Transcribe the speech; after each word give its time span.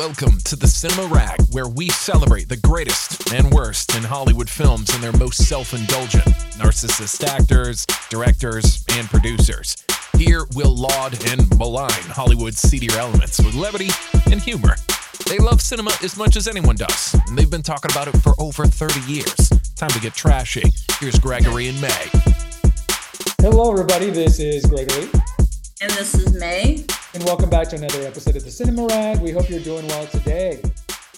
Welcome 0.00 0.38
to 0.44 0.56
the 0.56 0.66
Cinema 0.66 1.12
Rag, 1.14 1.38
where 1.50 1.68
we 1.68 1.90
celebrate 1.90 2.48
the 2.48 2.56
greatest 2.56 3.30
and 3.34 3.52
worst 3.52 3.94
in 3.94 4.02
Hollywood 4.02 4.48
films 4.48 4.88
and 4.94 5.02
their 5.02 5.12
most 5.12 5.46
self 5.46 5.74
indulgent, 5.74 6.24
narcissist 6.56 7.22
actors, 7.22 7.84
directors, 8.08 8.82
and 8.92 9.06
producers. 9.10 9.76
Here 10.16 10.46
we'll 10.54 10.74
laud 10.74 11.22
and 11.28 11.46
malign 11.58 11.90
Hollywood's 12.08 12.60
seedier 12.60 12.96
elements 12.96 13.40
with 13.40 13.54
levity 13.54 13.90
and 14.32 14.40
humor. 14.40 14.74
They 15.28 15.36
love 15.36 15.60
cinema 15.60 15.92
as 16.02 16.16
much 16.16 16.34
as 16.36 16.48
anyone 16.48 16.76
does, 16.76 17.14
and 17.28 17.36
they've 17.36 17.50
been 17.50 17.62
talking 17.62 17.90
about 17.90 18.08
it 18.08 18.16
for 18.22 18.32
over 18.38 18.64
30 18.64 19.00
years. 19.00 19.50
Time 19.76 19.90
to 19.90 20.00
get 20.00 20.14
trashy. 20.14 20.72
Here's 20.98 21.18
Gregory 21.18 21.68
and 21.68 21.78
May. 21.78 22.06
Hello, 23.42 23.70
everybody. 23.70 24.08
This 24.08 24.40
is 24.40 24.64
Gregory. 24.64 25.10
And 25.82 25.90
this 25.90 26.14
is 26.14 26.32
May. 26.32 26.86
And 27.12 27.24
welcome 27.24 27.50
back 27.50 27.68
to 27.70 27.76
another 27.76 28.06
episode 28.06 28.36
of 28.36 28.44
the 28.44 28.52
Cinema 28.52 28.86
Rag. 28.86 29.18
We 29.18 29.32
hope 29.32 29.50
you're 29.50 29.58
doing 29.58 29.84
well 29.88 30.06
today. 30.06 30.62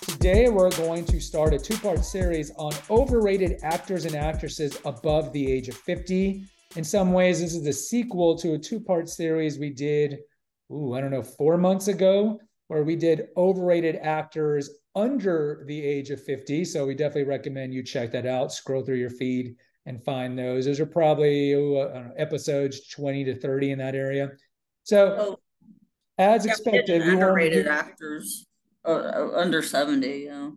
Today, 0.01 0.49
we're 0.49 0.71
going 0.71 1.05
to 1.05 1.21
start 1.21 1.53
a 1.53 1.59
two 1.59 1.77
part 1.77 2.03
series 2.03 2.51
on 2.57 2.73
overrated 2.89 3.59
actors 3.63 4.07
and 4.07 4.15
actresses 4.15 4.79
above 4.87 5.35
the 5.35 5.53
age 5.53 5.69
of 5.69 5.77
50. 5.77 6.45
In 6.77 6.83
some 6.83 7.13
ways, 7.13 7.41
this 7.41 7.53
is 7.55 7.63
the 7.63 7.75
sequel 7.75 8.39
to 8.39 8.55
a 8.55 8.59
two 8.59 8.81
part 8.81 9.07
series 9.07 9.59
we 9.59 9.69
did, 9.69 10.21
ooh, 10.73 10.95
I 10.95 11.03
don't 11.03 11.11
know, 11.11 11.23
four 11.23 11.59
months 11.59 11.89
ago, 11.89 12.41
where 12.69 12.85
we 12.85 12.97
did 12.97 13.29
overrated 13.37 13.97
actors 13.97 14.71
under 14.95 15.63
the 15.67 15.85
age 15.85 16.09
of 16.09 16.25
50. 16.25 16.65
So 16.65 16.87
we 16.87 16.95
definitely 16.95 17.25
recommend 17.25 17.75
you 17.75 17.83
check 17.83 18.13
that 18.13 18.25
out. 18.25 18.51
Scroll 18.51 18.83
through 18.83 18.97
your 18.97 19.11
feed 19.11 19.57
and 19.85 20.03
find 20.03 20.39
those. 20.39 20.65
Those 20.65 20.81
are 20.81 20.87
probably 20.87 21.53
ooh, 21.53 21.75
know, 21.75 22.13
episodes 22.17 22.89
20 22.89 23.25
to 23.25 23.39
30 23.39 23.73
in 23.73 23.79
that 23.81 23.95
area. 23.95 24.31
So, 24.85 25.17
oh, 25.19 25.39
as 26.19 26.47
expected, 26.47 27.03
we 27.03 27.13
underrated 27.13 27.67
actors 27.67 28.47
uh, 28.85 29.29
under 29.35 29.63
70. 29.63 30.09
Yeah. 30.09 30.51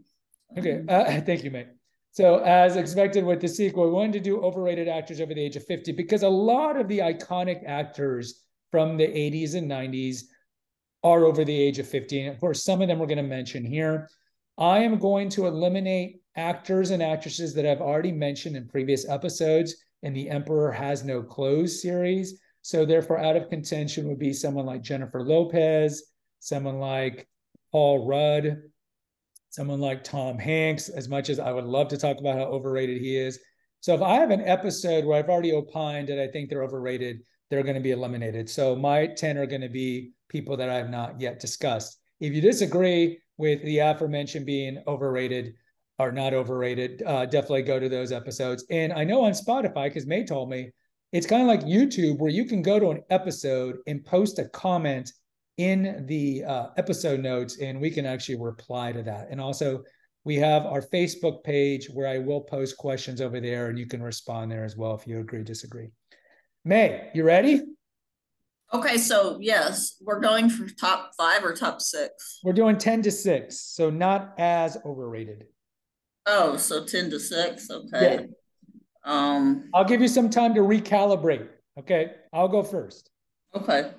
Okay. 0.57 0.83
Uh, 0.87 1.21
thank 1.25 1.43
you, 1.43 1.51
mate. 1.51 1.67
So, 2.11 2.39
as 2.39 2.77
expected 2.77 3.25
with 3.25 3.41
the 3.41 3.47
sequel, 3.47 3.87
we 3.87 3.91
wanted 3.91 4.13
to 4.13 4.19
do 4.21 4.41
overrated 4.41 4.87
actors 4.87 5.19
over 5.19 5.33
the 5.33 5.41
age 5.41 5.57
of 5.57 5.65
50 5.65 5.91
because 5.91 6.23
a 6.23 6.29
lot 6.29 6.77
of 6.77 6.87
the 6.87 6.99
iconic 6.99 7.67
actors 7.67 8.41
from 8.71 8.95
the 8.95 9.05
80s 9.05 9.55
and 9.55 9.69
90s 9.69 10.21
are 11.03 11.25
over 11.25 11.43
the 11.43 11.57
age 11.57 11.77
of 11.77 11.87
50. 11.87 12.21
And 12.21 12.33
of 12.33 12.39
course, 12.39 12.63
some 12.63 12.81
of 12.81 12.87
them 12.87 12.99
we're 12.99 13.05
going 13.05 13.17
to 13.17 13.23
mention 13.23 13.65
here. 13.65 14.09
I 14.57 14.79
am 14.79 14.97
going 14.97 15.29
to 15.31 15.45
eliminate 15.45 16.21
actors 16.37 16.91
and 16.91 17.03
actresses 17.03 17.53
that 17.53 17.65
I've 17.65 17.81
already 17.81 18.11
mentioned 18.11 18.55
in 18.55 18.67
previous 18.67 19.07
episodes 19.07 19.75
in 20.03 20.13
the 20.13 20.29
Emperor 20.29 20.71
Has 20.71 21.03
No 21.03 21.21
Clothes 21.21 21.81
series. 21.81 22.39
So 22.65 22.83
therefore, 22.83 23.19
out 23.19 23.35
of 23.35 23.47
contention 23.47 24.07
would 24.07 24.17
be 24.17 24.33
someone 24.33 24.65
like 24.65 24.81
Jennifer 24.81 25.21
Lopez, 25.21 26.01
someone 26.39 26.79
like 26.79 27.27
Paul 27.71 28.07
Rudd, 28.07 28.59
someone 29.51 29.79
like 29.79 30.03
Tom 30.03 30.39
Hanks, 30.39 30.89
as 30.89 31.07
much 31.07 31.29
as 31.29 31.37
I 31.37 31.51
would 31.51 31.65
love 31.65 31.89
to 31.89 31.97
talk 31.97 32.17
about 32.19 32.39
how 32.39 32.45
overrated 32.45 32.99
he 32.99 33.17
is. 33.17 33.39
So 33.81 33.93
if 33.93 34.01
I 34.01 34.15
have 34.15 34.31
an 34.31 34.41
episode 34.41 35.05
where 35.05 35.19
I've 35.19 35.29
already 35.29 35.53
opined 35.53 36.07
that 36.07 36.19
I 36.19 36.27
think 36.27 36.49
they're 36.49 36.63
overrated, 36.63 37.19
they're 37.51 37.61
going 37.61 37.75
to 37.75 37.81
be 37.81 37.91
eliminated. 37.91 38.49
So 38.49 38.75
my 38.75 39.05
10 39.05 39.37
are 39.37 39.45
going 39.45 39.61
to 39.61 39.69
be 39.69 40.13
people 40.27 40.57
that 40.57 40.67
I 40.67 40.77
have 40.77 40.89
not 40.89 41.21
yet 41.21 41.39
discussed. 41.39 41.99
If 42.19 42.33
you 42.33 42.41
disagree 42.41 43.19
with 43.37 43.61
the 43.61 43.77
aforementioned 43.77 44.47
being 44.47 44.81
overrated 44.87 45.53
or 45.99 46.11
not 46.11 46.33
overrated, 46.33 47.03
uh, 47.05 47.27
definitely 47.27 47.61
go 47.61 47.79
to 47.79 47.89
those 47.89 48.11
episodes. 48.11 48.65
And 48.71 48.91
I 48.91 49.03
know 49.03 49.23
on 49.23 49.33
Spotify, 49.33 49.83
because 49.83 50.07
May 50.07 50.25
told 50.25 50.49
me 50.49 50.71
it's 51.15 51.25
kind 51.25 51.41
of 51.41 51.47
like 51.47 51.61
YouTube 51.61 52.19
where 52.19 52.29
you 52.29 52.43
can 52.43 52.61
go 52.61 52.77
to 52.77 52.89
an 52.89 53.01
episode 53.09 53.77
and 53.87 54.03
post 54.03 54.37
a 54.37 54.49
comment 54.49 55.13
in 55.55 56.05
the 56.07 56.43
uh, 56.43 56.67
episode 56.75 57.21
notes 57.21 57.57
and 57.61 57.79
we 57.79 57.89
can 57.89 58.05
actually 58.05 58.37
reply 58.37 58.91
to 58.91 59.01
that. 59.01 59.29
And 59.31 59.39
also, 59.39 59.81
we 60.25 60.35
have 60.35 60.65
our 60.65 60.81
Facebook 60.81 61.41
page 61.45 61.87
where 61.87 62.09
I 62.09 62.17
will 62.17 62.41
post 62.41 62.75
questions 62.75 63.21
over 63.21 63.39
there 63.39 63.67
and 63.67 63.79
you 63.79 63.85
can 63.85 64.03
respond 64.03 64.51
there 64.51 64.65
as 64.65 64.75
well 64.75 64.93
if 64.93 65.07
you 65.07 65.21
agree, 65.21 65.41
disagree. 65.41 65.87
May, 66.65 67.09
you 67.13 67.23
ready? 67.23 67.61
Okay, 68.73 68.97
so 68.97 69.37
yes, 69.39 69.95
we're 70.01 70.19
going 70.19 70.49
for 70.49 70.67
top 70.67 71.11
five 71.17 71.45
or 71.45 71.53
top 71.53 71.79
six. 71.79 72.41
We're 72.43 72.51
doing 72.51 72.77
10 72.77 73.03
to 73.03 73.11
six, 73.11 73.61
so 73.61 73.89
not 73.89 74.33
as 74.37 74.77
overrated. 74.85 75.45
Oh, 76.25 76.57
so 76.57 76.83
10 76.83 77.11
to 77.11 77.21
six. 77.21 77.69
Okay. 77.71 78.19
Yeah. 78.19 78.25
Um, 79.05 79.69
I'll 79.73 79.85
give 79.85 80.01
you 80.01 80.07
some 80.07 80.29
time 80.29 80.53
to 80.55 80.61
recalibrate. 80.61 81.47
Okay, 81.77 82.11
I'll 82.33 82.47
go 82.47 82.63
first. 82.63 83.09
Okay. 83.55 83.91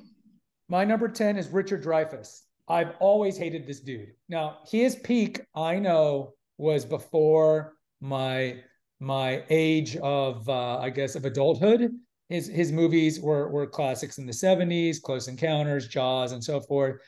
My 0.68 0.84
number 0.84 1.08
10 1.08 1.36
is 1.36 1.48
Richard 1.48 1.84
Dreyfuss. 1.84 2.42
I've 2.68 2.92
always 2.98 3.38
hated 3.38 3.66
this 3.66 3.80
dude. 3.80 4.12
Now, 4.28 4.58
his 4.66 4.96
peak, 4.96 5.40
I 5.54 5.78
know, 5.78 6.34
was 6.58 6.84
before 6.84 7.74
my 8.00 8.62
my 8.98 9.44
age 9.50 9.96
of 9.96 10.48
uh, 10.48 10.78
I 10.78 10.90
guess 10.90 11.14
of 11.14 11.24
adulthood. 11.24 11.92
His 12.28 12.48
his 12.48 12.72
movies 12.72 13.20
were 13.20 13.48
were 13.50 13.66
classics 13.66 14.18
in 14.18 14.26
the 14.26 14.32
70s, 14.32 15.00
Close 15.00 15.28
Encounters, 15.28 15.86
Jaws, 15.86 16.32
and 16.32 16.42
so 16.42 16.60
forth. 16.60 17.00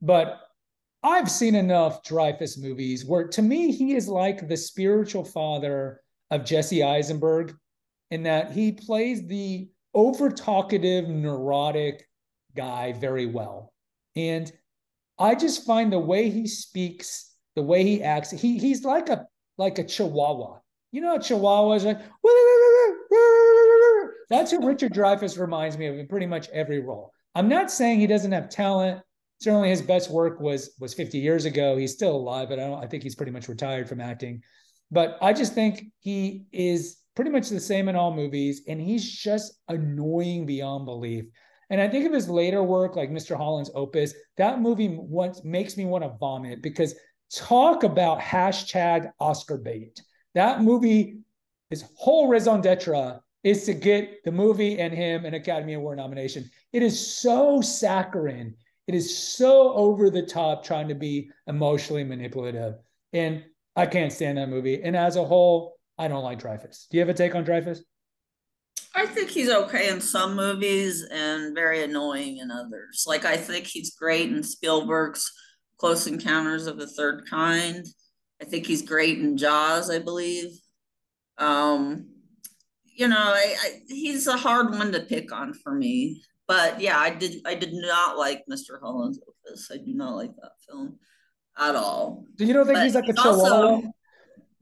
But 0.00 0.40
I've 1.02 1.30
seen 1.30 1.56
enough 1.56 2.02
Dreyfuss 2.04 2.58
movies 2.58 3.04
where 3.04 3.28
to 3.28 3.42
me 3.42 3.72
he 3.72 3.94
is 3.94 4.08
like 4.08 4.48
the 4.48 4.56
spiritual 4.56 5.24
father 5.24 6.01
of 6.32 6.44
Jesse 6.44 6.82
Eisenberg 6.82 7.54
in 8.10 8.24
that 8.24 8.52
he 8.52 8.72
plays 8.72 9.26
the 9.26 9.68
over 9.94 10.30
talkative, 10.30 11.08
neurotic 11.08 12.08
guy 12.56 12.92
very 12.92 13.26
well. 13.26 13.72
And 14.16 14.50
I 15.18 15.34
just 15.34 15.66
find 15.66 15.92
the 15.92 15.98
way 15.98 16.30
he 16.30 16.46
speaks, 16.46 17.34
the 17.54 17.62
way 17.62 17.84
he 17.84 18.02
acts, 18.02 18.30
he 18.30 18.58
he's 18.58 18.82
like 18.82 19.10
a 19.10 19.26
like 19.58 19.78
a 19.78 19.84
chihuahua. 19.84 20.58
You 20.90 21.02
know, 21.02 21.18
chihuahuas 21.18 21.84
like 21.84 22.00
that's 24.30 24.50
who 24.50 24.66
Richard 24.66 24.94
Dreyfuss 24.94 25.38
reminds 25.38 25.76
me 25.76 25.86
of 25.86 25.98
in 25.98 26.08
pretty 26.08 26.26
much 26.26 26.48
every 26.48 26.80
role. 26.80 27.12
I'm 27.34 27.48
not 27.48 27.70
saying 27.70 28.00
he 28.00 28.06
doesn't 28.06 28.32
have 28.32 28.48
talent. 28.48 29.02
Certainly, 29.40 29.68
his 29.68 29.82
best 29.82 30.10
work 30.10 30.40
was 30.40 30.74
was 30.80 30.94
50 30.94 31.18
years 31.18 31.44
ago. 31.44 31.76
He's 31.76 31.92
still 31.92 32.16
alive, 32.16 32.48
but 32.48 32.58
I 32.58 32.66
don't. 32.66 32.82
I 32.82 32.86
think 32.86 33.02
he's 33.02 33.14
pretty 33.14 33.32
much 33.32 33.48
retired 33.48 33.88
from 33.88 34.00
acting. 34.00 34.42
But 34.92 35.16
I 35.22 35.32
just 35.32 35.54
think 35.54 35.86
he 36.00 36.44
is 36.52 36.98
pretty 37.16 37.30
much 37.30 37.48
the 37.48 37.58
same 37.58 37.88
in 37.88 37.96
all 37.96 38.14
movies, 38.14 38.62
and 38.68 38.80
he's 38.80 39.10
just 39.10 39.54
annoying 39.68 40.44
beyond 40.44 40.84
belief. 40.84 41.24
And 41.70 41.80
I 41.80 41.88
think 41.88 42.04
of 42.06 42.12
his 42.12 42.28
later 42.28 42.62
work, 42.62 42.94
like 42.94 43.10
Mr. 43.10 43.34
Holland's 43.34 43.70
Opus, 43.74 44.14
that 44.36 44.60
movie 44.60 44.94
once 45.00 45.42
makes 45.42 45.78
me 45.78 45.86
want 45.86 46.04
to 46.04 46.14
vomit 46.20 46.62
because 46.62 46.94
talk 47.34 47.84
about 47.84 48.20
hashtag 48.20 49.10
Oscar 49.18 49.56
bait. 49.56 49.98
That 50.34 50.60
movie, 50.60 51.20
his 51.70 51.84
whole 51.96 52.28
raison 52.28 52.60
d'etre 52.60 53.18
is 53.42 53.64
to 53.64 53.72
get 53.72 54.22
the 54.24 54.32
movie 54.32 54.78
and 54.78 54.92
him 54.92 55.24
an 55.24 55.32
Academy 55.32 55.72
Award 55.72 55.96
nomination. 55.96 56.50
It 56.74 56.82
is 56.82 57.18
so 57.18 57.62
saccharine. 57.62 58.54
It 58.86 58.94
is 58.94 59.16
so 59.16 59.72
over 59.72 60.10
the 60.10 60.26
top 60.26 60.64
trying 60.64 60.88
to 60.88 60.94
be 60.94 61.30
emotionally 61.46 62.04
manipulative. 62.04 62.74
And 63.14 63.44
I 63.76 63.86
can't 63.86 64.12
stand 64.12 64.38
that 64.38 64.48
movie. 64.48 64.82
And 64.82 64.96
as 64.96 65.16
a 65.16 65.24
whole, 65.24 65.76
I 65.98 66.08
don't 66.08 66.24
like 66.24 66.40
Dreyfuss. 66.40 66.88
Do 66.88 66.96
you 66.96 67.00
have 67.00 67.08
a 67.08 67.14
take 67.14 67.34
on 67.34 67.44
Dreyfuss? 67.44 67.80
I 68.94 69.06
think 69.06 69.30
he's 69.30 69.48
okay 69.48 69.88
in 69.88 70.00
some 70.00 70.36
movies 70.36 71.06
and 71.10 71.54
very 71.54 71.82
annoying 71.82 72.38
in 72.38 72.50
others. 72.50 73.04
Like 73.06 73.24
I 73.24 73.36
think 73.36 73.66
he's 73.66 73.94
great 73.94 74.30
in 74.30 74.42
Spielberg's 74.42 75.32
Close 75.78 76.06
Encounters 76.06 76.66
of 76.66 76.78
the 76.78 76.86
Third 76.86 77.24
Kind. 77.28 77.86
I 78.40 78.44
think 78.44 78.66
he's 78.66 78.82
great 78.82 79.18
in 79.18 79.36
Jaws, 79.36 79.90
I 79.90 79.98
believe. 79.98 80.50
Um, 81.38 82.08
you 82.84 83.08
know, 83.08 83.16
I, 83.16 83.56
I, 83.60 83.80
he's 83.88 84.26
a 84.26 84.36
hard 84.36 84.70
one 84.72 84.92
to 84.92 85.00
pick 85.00 85.32
on 85.32 85.54
for 85.54 85.74
me. 85.74 86.22
But 86.46 86.80
yeah, 86.80 86.98
I 86.98 87.10
did 87.10 87.40
I 87.46 87.54
did 87.54 87.72
not 87.72 88.18
like 88.18 88.42
Mr. 88.50 88.80
Holland's 88.80 89.20
Opus. 89.26 89.70
I 89.72 89.78
do 89.78 89.94
not 89.94 90.16
like 90.16 90.34
that 90.36 90.52
film 90.68 90.98
at 91.58 91.74
all. 91.74 92.24
Do 92.36 92.44
you 92.44 92.52
don't 92.52 92.66
think 92.66 92.78
but 92.78 92.84
he's 92.84 92.94
like 92.94 93.08
a 93.08 93.12
chihuahua? 93.12 93.82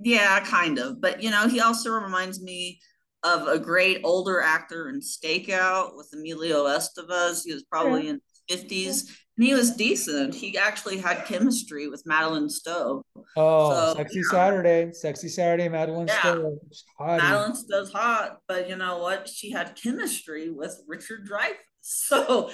yeah, 0.00 0.40
kind 0.40 0.78
of. 0.78 1.00
But 1.00 1.22
you 1.22 1.30
know, 1.30 1.48
he 1.48 1.60
also 1.60 1.90
reminds 1.90 2.42
me 2.42 2.80
of 3.22 3.46
a 3.48 3.58
great 3.58 4.00
older 4.04 4.40
actor 4.40 4.88
in 4.88 5.00
Stakeout 5.00 5.96
with 5.96 6.08
Emilio 6.14 6.64
Estevez. 6.64 7.42
He 7.44 7.52
was 7.52 7.64
probably 7.64 8.04
yeah. 8.04 8.10
in 8.10 8.20
fifties, 8.48 9.16
and 9.36 9.46
he 9.46 9.54
was 9.54 9.76
decent. 9.76 10.34
He 10.34 10.56
actually 10.56 10.98
had 10.98 11.26
chemistry 11.26 11.88
with 11.88 12.02
Madeleine 12.06 12.48
Stowe. 12.48 13.04
Oh, 13.36 13.72
so, 13.72 13.94
sexy 13.96 14.22
Saturday, 14.22 14.92
sexy 14.92 15.28
Saturday, 15.28 15.68
Madeleine 15.68 16.08
yeah. 16.08 16.20
Stowe. 16.20 16.58
Madeleine 16.98 17.54
Stowe's 17.54 17.92
hot, 17.92 18.38
but 18.48 18.68
you 18.68 18.76
know 18.76 18.98
what? 18.98 19.28
She 19.28 19.50
had 19.50 19.76
chemistry 19.76 20.50
with 20.50 20.80
Richard 20.86 21.28
Dreyfuss. 21.28 21.54
So 21.82 22.50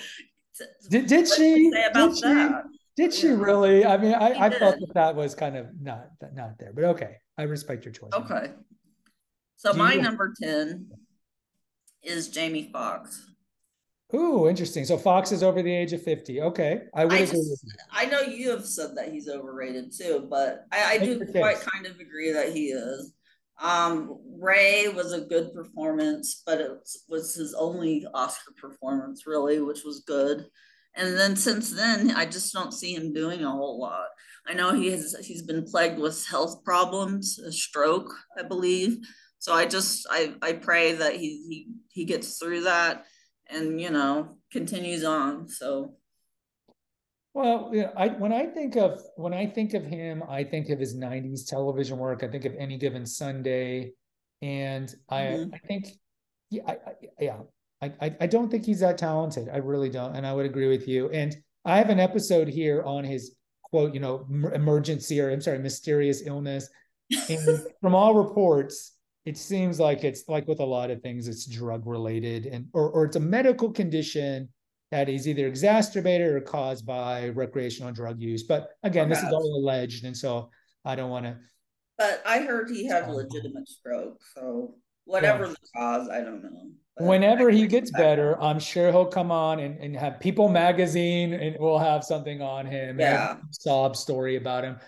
did, 0.89 1.07
did 1.09 1.29
she? 1.29 1.69
Did 1.71 2.17
she? 2.17 2.49
Did 2.97 3.13
she 3.13 3.29
really? 3.29 3.85
I 3.85 3.97
mean, 3.99 4.15
I, 4.15 4.47
I 4.47 4.51
thought 4.51 4.79
that 4.81 4.95
that 4.95 5.15
was 5.15 5.35
kind 5.35 5.57
of 5.57 5.67
not 5.81 6.09
not 6.35 6.59
there, 6.59 6.73
but 6.73 6.85
okay. 6.85 7.17
I 7.39 7.43
respect 7.43 7.85
your 7.85 7.93
choice. 7.93 8.11
Okay. 8.15 8.53
So 9.57 9.73
Do 9.73 9.79
my 9.79 9.95
you... 9.95 10.03
number 10.03 10.33
10 10.41 10.89
is 12.03 12.29
Jamie 12.29 12.71
Foxx. 12.73 13.31
Ooh, 14.15 14.49
interesting. 14.49 14.85
So 14.85 14.97
Foxx 14.97 15.33
is 15.33 15.43
over 15.43 15.63
the 15.63 15.73
age 15.73 15.93
of 15.93 16.03
50. 16.03 16.41
Okay. 16.41 16.83
I 16.95 17.05
would 17.05 17.15
I 17.15 17.19
agree 17.19 17.39
just-. 17.39 17.67
I 17.91 18.07
know 18.07 18.21
you 18.21 18.51
have 18.51 18.65
said 18.65 18.97
that 18.97 19.13
he's 19.13 19.29
overrated 19.29 19.93
too, 19.97 20.27
but 20.31 20.65
I, 20.73 20.93
I 20.93 20.99
do 20.99 21.19
quite 21.27 21.57
case. 21.57 21.65
kind 21.65 21.87
of 21.87 21.99
agree 21.99 22.33
that 22.33 22.53
he 22.55 22.69
is. 22.69 23.13
Um, 23.61 24.19
Ray 24.39 24.89
was 24.89 25.13
a 25.13 25.23
good 25.23 25.53
performance, 25.55 26.43
but 26.47 26.61
it 26.61 26.71
was 27.09 27.35
his 27.35 27.55
only 27.55 28.07
Oscar 28.15 28.53
performance, 28.61 29.27
really, 29.27 29.61
which 29.61 29.83
was 29.83 30.05
good. 30.07 30.47
And 30.97 31.17
then 31.17 31.37
since 31.37 31.71
then, 31.73 32.11
I 32.13 32.25
just 32.27 32.53
don't 32.53 32.73
see 32.73 32.95
him 32.95 33.13
doing 33.13 33.45
a 33.45 33.51
whole 33.51 33.79
lot. 33.81 34.09
I 34.47 34.55
know 34.55 34.73
he 34.73 34.91
has 34.91 35.15
he's 35.27 35.43
been 35.43 35.65
plagued 35.65 35.99
with 35.99 36.27
health 36.27 36.65
problems, 36.65 37.39
a 37.39 37.53
stroke, 37.53 38.13
I 38.39 38.43
believe. 38.43 38.99
So 39.39 39.53
I 39.53 39.67
just 39.67 40.07
I 40.11 40.35
I 40.43 40.53
pray 40.55 40.93
that 40.95 41.15
he 41.17 41.29
he 41.49 41.69
he 41.93 42.05
gets 42.05 42.39
through 42.39 42.63
that 42.63 43.05
and 43.49 43.81
you 43.81 43.91
know 43.91 44.39
continues 44.51 45.05
on. 45.05 45.49
So 45.49 45.97
Well, 47.35 47.71
yeah, 47.73 47.91
I 47.97 48.09
when 48.09 48.33
I 48.33 48.47
think 48.47 48.77
of 48.77 49.03
when 49.17 49.35
I 49.35 49.47
think 49.47 49.75
of 49.75 49.85
him, 49.85 50.23
I 50.29 50.43
think 50.43 50.71
of 50.71 50.79
his 50.79 50.95
90s 50.95 51.45
television 51.45 51.99
work. 51.99 52.23
I 52.25 52.29
think 52.29 52.45
of 52.47 52.55
any 52.59 52.79
given 52.79 53.05
Sunday. 53.05 53.93
And 54.43 54.95
I 55.11 55.21
Mhm. 55.23 55.55
I 55.55 55.59
think 55.59 55.89
yeah, 56.51 56.63
I, 56.67 56.73
I 56.73 56.95
yeah. 57.21 57.41
I, 57.83 57.93
I 58.01 58.17
I 58.23 58.27
don't 58.27 58.51
think 58.51 58.65
he's 58.65 58.81
that 58.81 58.99
talented. 58.99 59.49
I 59.53 59.59
really 59.59 59.91
don't. 59.91 60.17
And 60.17 60.27
I 60.27 60.33
would 60.33 60.47
agree 60.47 60.69
with 60.69 60.89
you. 60.89 61.11
And 61.11 61.37
I 61.65 61.79
have 61.79 61.91
an 61.91 62.01
episode 62.01 62.49
here 62.49 62.83
on 62.83 63.05
his 63.05 63.37
quote, 63.65 63.93
you 63.93 64.01
know, 64.01 64.27
em- 64.31 64.53
emergency 64.55 65.21
or 65.21 65.31
I'm 65.31 65.41
sorry, 65.41 65.59
mysterious 65.59 66.23
illness. 66.25 66.69
And 67.29 67.63
from 67.81 67.95
all 67.95 68.15
reports, 68.15 68.93
it 69.25 69.37
seems 69.37 69.81
like 69.81 70.05
it's 70.05 70.25
like 70.29 70.47
with 70.47 70.61
a 70.61 70.65
lot 70.65 70.91
of 70.91 71.03
things, 71.03 71.29
it's 71.29 71.47
drug 71.47 71.87
related 71.87 72.47
and 72.47 72.69
or 72.73 72.91
or 72.91 73.05
it's 73.05 73.17
a 73.17 73.21
medical 73.21 73.71
condition 73.71 74.49
that 74.93 75.09
is 75.09 75.27
either 75.27 75.47
exacerbated 75.47 76.29
or 76.33 76.41
caused 76.41 76.87
by 76.87 77.31
recreational 77.31 77.93
drug 77.93 78.21
use. 78.21 78.45
But 78.45 78.71
again, 78.83 79.09
this 79.09 79.19
is 79.19 79.33
all 79.33 79.57
alleged, 79.57 80.05
and 80.05 80.17
so 80.17 80.51
I 80.85 80.95
don't 80.95 81.11
want 81.11 81.27
to. 81.27 81.37
But 81.99 82.23
I 82.25 82.41
heard 82.41 82.71
he 82.71 82.87
had 82.87 83.09
a 83.09 83.13
legitimate 83.13 83.69
stroke, 83.69 84.21
so 84.35 84.75
whatever 85.07 85.49
the 85.49 85.57
cause, 85.75 86.09
I 86.09 86.21
don't 86.21 86.43
know. 86.43 86.71
But 86.97 87.07
Whenever 87.07 87.51
he 87.51 87.67
gets 87.67 87.91
better, 87.91 88.41
I'm 88.41 88.59
sure 88.59 88.91
he'll 88.91 89.07
come 89.07 89.31
on 89.31 89.61
and, 89.61 89.79
and 89.79 89.97
have 89.97 90.21
People 90.21 90.49
Magazine, 90.49 91.33
and 91.35 91.57
we'll 91.59 91.79
have 91.79 92.05
something 92.05 92.41
on 92.41 92.67
him. 92.67 92.99
Yeah. 92.99 93.35
a 93.35 93.39
sob 93.51 93.97
story 93.97 94.37
about 94.37 94.65
him. 94.65 94.79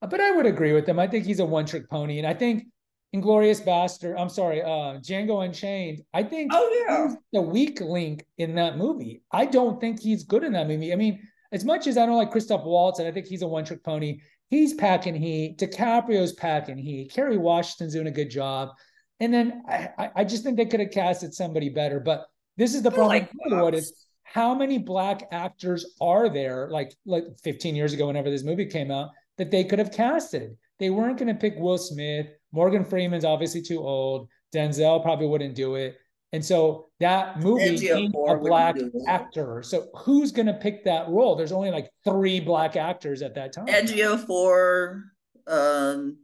But 0.00 0.20
I 0.20 0.30
would 0.30 0.46
agree 0.46 0.72
with 0.72 0.88
him. 0.88 0.98
I 0.98 1.06
think 1.06 1.24
he's 1.24 1.40
a 1.40 1.44
one 1.44 1.66
trick 1.66 1.90
pony, 1.90 2.18
and 2.18 2.26
I 2.26 2.32
think 2.34 2.64
Inglorious 3.12 3.60
Bastard. 3.60 4.16
I'm 4.16 4.28
sorry, 4.28 4.62
uh, 4.62 5.00
Django 5.00 5.44
Unchained. 5.44 6.02
I 6.14 6.22
think 6.22 6.52
Oh 6.54 6.84
yeah, 6.86 7.08
he's 7.08 7.16
the 7.32 7.42
weak 7.42 7.80
link 7.80 8.24
in 8.38 8.54
that 8.54 8.76
movie. 8.76 9.22
I 9.32 9.46
don't 9.46 9.80
think 9.80 10.00
he's 10.00 10.24
good 10.24 10.44
in 10.44 10.52
that 10.52 10.68
movie. 10.68 10.92
I 10.92 10.96
mean, 10.96 11.20
as 11.52 11.64
much 11.64 11.86
as 11.86 11.96
I 11.96 12.06
don't 12.06 12.16
like 12.16 12.30
Christoph 12.30 12.64
Waltz, 12.64 12.98
and 12.98 13.08
I 13.08 13.12
think 13.12 13.26
he's 13.26 13.42
a 13.42 13.48
one 13.48 13.64
trick 13.64 13.82
pony, 13.82 14.20
he's 14.50 14.74
packing 14.74 15.14
heat. 15.14 15.58
DiCaprio's 15.58 16.32
packing 16.32 16.78
heat. 16.78 17.10
Kerry 17.12 17.38
Washington's 17.38 17.94
doing 17.94 18.06
a 18.06 18.12
good 18.12 18.30
job. 18.30 18.70
And 19.20 19.32
then 19.34 19.62
I, 19.68 20.10
I- 20.16 20.24
just 20.24 20.42
think 20.44 20.56
they 20.56 20.66
could 20.66 20.80
have 20.80 20.90
casted 20.90 21.34
somebody 21.34 21.68
better. 21.68 22.00
But 22.00 22.26
this 22.56 22.74
is 22.74 22.82
the 22.82 22.90
problem. 22.90 23.08
like 23.08 23.32
with 23.32 23.52
Hollywood 23.52 23.74
is 23.74 24.06
how 24.22 24.54
many 24.54 24.78
black 24.78 25.28
actors 25.32 25.96
are 26.00 26.28
there, 26.28 26.68
like 26.70 26.92
like 27.06 27.24
15 27.42 27.74
years 27.74 27.92
ago, 27.92 28.06
whenever 28.06 28.30
this 28.30 28.44
movie 28.44 28.66
came 28.66 28.90
out, 28.90 29.10
that 29.38 29.50
they 29.50 29.64
could 29.64 29.78
have 29.78 29.92
casted? 29.92 30.56
They 30.78 30.90
weren't 30.90 31.18
going 31.18 31.28
to 31.28 31.34
pick 31.34 31.54
Will 31.56 31.78
Smith. 31.78 32.26
Morgan 32.52 32.84
Freeman's 32.84 33.24
obviously 33.24 33.62
too 33.62 33.80
old. 33.80 34.28
Denzel 34.54 35.02
probably 35.02 35.26
wouldn't 35.26 35.54
do 35.54 35.74
it. 35.74 35.96
And 36.32 36.44
so 36.44 36.88
that 37.00 37.40
movie 37.40 37.88
a 37.88 38.36
black 38.36 38.76
actor. 39.06 39.62
So 39.62 39.88
who's 39.94 40.30
going 40.30 40.46
to 40.46 40.52
pick 40.54 40.84
that 40.84 41.08
role? 41.08 41.36
There's 41.36 41.52
only 41.52 41.70
like 41.70 41.90
three 42.04 42.38
black 42.38 42.76
actors 42.76 43.22
at 43.22 43.34
that 43.36 43.54
time. 43.54 43.66
Edgio 43.66 44.18
for 44.26 45.04
um, 45.46 46.18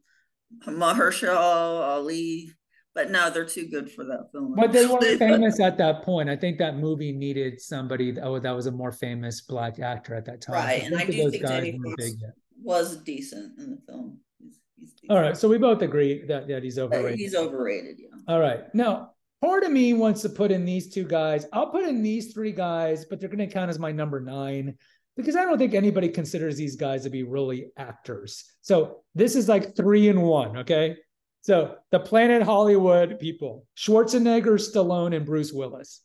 Mahershala 0.66 1.88
Ali, 1.88 2.50
but 2.94 3.10
no, 3.10 3.28
they're 3.28 3.44
too 3.44 3.66
good 3.66 3.90
for 3.90 4.04
that 4.04 4.30
film. 4.30 4.54
But 4.54 4.72
they 4.72 4.86
weren't 4.86 5.04
famous 5.18 5.58
at 5.60 5.76
that 5.78 6.02
point. 6.02 6.28
I 6.28 6.36
think 6.36 6.58
that 6.58 6.76
movie 6.76 7.12
needed 7.12 7.60
somebody 7.60 8.12
that, 8.12 8.24
oh, 8.24 8.38
that 8.38 8.52
was 8.52 8.66
a 8.66 8.70
more 8.72 8.92
famous 8.92 9.40
black 9.40 9.80
actor 9.80 10.14
at 10.14 10.24
that 10.26 10.40
time. 10.40 10.54
Right, 10.54 10.82
and 10.84 10.96
I 10.96 11.04
do 11.04 11.30
think 11.30 11.42
guys 11.42 11.62
Jamie 11.62 11.78
weren't 11.78 11.98
Foxx 11.98 12.10
big 12.12 12.20
yet. 12.20 12.30
was 12.62 12.96
decent 12.98 13.58
in 13.58 13.70
the 13.70 13.78
film. 13.86 14.18
He's, 14.38 14.60
he's. 14.78 15.10
All 15.10 15.20
right, 15.20 15.36
so 15.36 15.48
we 15.48 15.58
both 15.58 15.82
agree 15.82 16.24
that, 16.26 16.46
that 16.46 16.62
he's 16.62 16.78
overrated. 16.78 17.18
he's 17.18 17.34
overrated. 17.34 17.96
Yeah. 17.98 18.16
All 18.28 18.40
right. 18.40 18.72
Now, 18.74 19.10
part 19.42 19.64
of 19.64 19.72
me 19.72 19.92
wants 19.92 20.22
to 20.22 20.28
put 20.28 20.52
in 20.52 20.64
these 20.64 20.88
two 20.88 21.04
guys. 21.04 21.46
I'll 21.52 21.70
put 21.70 21.84
in 21.84 22.02
these 22.02 22.32
three 22.32 22.52
guys, 22.52 23.04
but 23.04 23.18
they're 23.18 23.28
going 23.28 23.46
to 23.46 23.52
count 23.52 23.70
as 23.70 23.78
my 23.78 23.90
number 23.90 24.20
nine 24.20 24.76
because 25.16 25.36
I 25.36 25.44
don't 25.44 25.58
think 25.58 25.74
anybody 25.74 26.08
considers 26.08 26.56
these 26.56 26.76
guys 26.76 27.04
to 27.04 27.10
be 27.10 27.22
really 27.22 27.70
actors. 27.76 28.44
So 28.62 29.02
this 29.14 29.36
is 29.36 29.48
like 29.48 29.76
three 29.76 30.08
in 30.08 30.20
one. 30.22 30.58
Okay. 30.58 30.96
So 31.44 31.76
the 31.90 32.00
Planet 32.00 32.42
Hollywood 32.42 33.20
people 33.20 33.66
Schwarzenegger, 33.76 34.58
Stallone, 34.58 35.14
and 35.14 35.26
Bruce 35.26 35.52
Willis. 35.52 36.00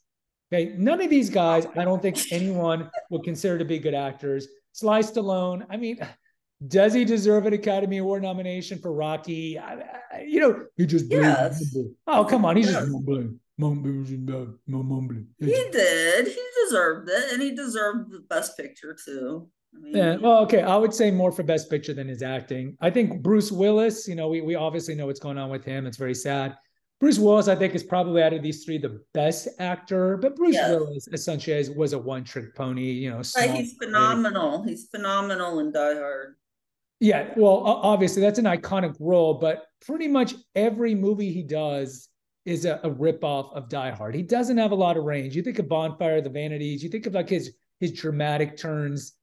Okay. 0.51 0.73
None 0.77 0.99
of 1.01 1.09
these 1.09 1.29
guys, 1.29 1.65
I 1.77 1.85
don't 1.85 2.01
think 2.01 2.17
anyone 2.31 2.89
would 3.09 3.23
consider 3.23 3.57
to 3.57 3.63
be 3.63 3.79
good 3.79 3.93
actors. 3.93 4.49
Sly 4.73 4.99
Stallone, 4.99 5.65
I 5.69 5.77
mean, 5.77 5.97
does 6.67 6.93
he 6.93 7.05
deserve 7.05 7.45
an 7.45 7.53
Academy 7.53 7.99
Award 7.99 8.21
nomination 8.23 8.79
for 8.79 8.91
Rocky? 8.91 9.57
I, 9.57 9.75
I, 10.11 10.21
you 10.27 10.41
know, 10.41 10.65
he 10.75 10.85
just 10.85 11.05
Yes. 11.09 11.73
Oh, 12.05 12.25
come 12.25 12.43
on. 12.43 12.57
He's 12.57 12.67
just 12.67 12.81
Yes. 12.81 12.89
mumbling. 12.89 13.39
Mumbling. 13.57 14.57
Mumbling. 14.67 15.27
He 15.39 15.69
did. 15.71 16.27
He 16.27 16.41
deserved 16.65 17.09
it, 17.09 17.31
and 17.33 17.41
he 17.41 17.55
deserved 17.55 18.11
the 18.11 18.19
best 18.19 18.57
picture 18.57 18.93
too. 19.05 19.49
I 19.75 19.79
mean, 19.79 19.95
Yeah, 19.95 20.15
well, 20.17 20.39
okay. 20.43 20.61
I 20.61 20.75
would 20.75 20.93
say 20.93 21.11
more 21.11 21.31
for 21.31 21.43
Best 21.43 21.69
Picture 21.69 21.93
than 21.93 22.07
his 22.07 22.21
acting. 22.23 22.77
I 22.81 22.89
think 22.89 23.21
Bruce 23.21 23.51
Willis, 23.51 24.07
you 24.07 24.15
know, 24.15 24.27
we, 24.27 24.41
we 24.41 24.55
obviously 24.55 24.95
know 24.95 25.05
what's 25.05 25.19
going 25.19 25.37
on 25.37 25.49
with 25.49 25.63
him. 25.65 25.85
It's 25.85 25.97
very 25.97 26.15
sad. 26.15 26.55
Bruce 26.99 27.17
Willis, 27.17 27.47
I 27.47 27.55
think, 27.55 27.75
is 27.75 27.83
probably 27.83 28.21
out 28.21 28.33
of 28.33 28.43
these 28.43 28.65
three 28.65 28.77
the 28.77 28.99
best 29.13 29.47
actor, 29.59 30.17
but 30.17 30.35
Bruce 30.35 30.55
Yes. 30.55 30.69
Willis 30.69 31.07
essentially 31.13 31.55
is- 31.57 31.71
was 31.71 31.93
a 31.93 31.99
one 31.99 32.25
trick 32.25 32.53
pony, 32.55 32.91
you 32.91 33.09
know. 33.09 33.21
but 33.35 33.49
he's 33.51 33.73
phenomenal. 33.81 34.63
He's 34.63 34.87
phenomenal 34.89 35.59
in 35.59 35.71
Die 35.71 35.93
Hard. 35.95 36.35
Yeah, 36.99 37.33
well, 37.37 37.59
obviously 37.63 38.21
that's 38.21 38.39
an 38.39 38.45
iconic 38.45 38.97
role, 38.99 39.35
but 39.35 39.65
pretty 39.85 40.09
much 40.09 40.35
every 40.55 40.93
movie 40.93 41.31
he 41.31 41.43
does 41.43 42.09
is 42.43 42.65
a, 42.65 42.81
a 42.83 42.89
ripoff 42.89 43.55
of 43.55 43.69
Die 43.69 43.91
Hard. 43.91 44.13
He 44.15 44.21
doesn't 44.23 44.57
have 44.57 44.71
a 44.71 44.75
lot 44.75 44.97
of 44.97 45.05
range. 45.05 45.33
You 45.33 45.41
think 45.41 45.59
of 45.59 45.69
Bonfire, 45.69 46.19
The 46.19 46.29
Vanities, 46.29 46.83
you 46.83 46.89
think 46.89 47.05
of 47.05 47.13
like 47.13 47.29
his 47.29 47.53
his 47.79 47.93
dramatic 47.93 48.57
turns. 48.57 49.13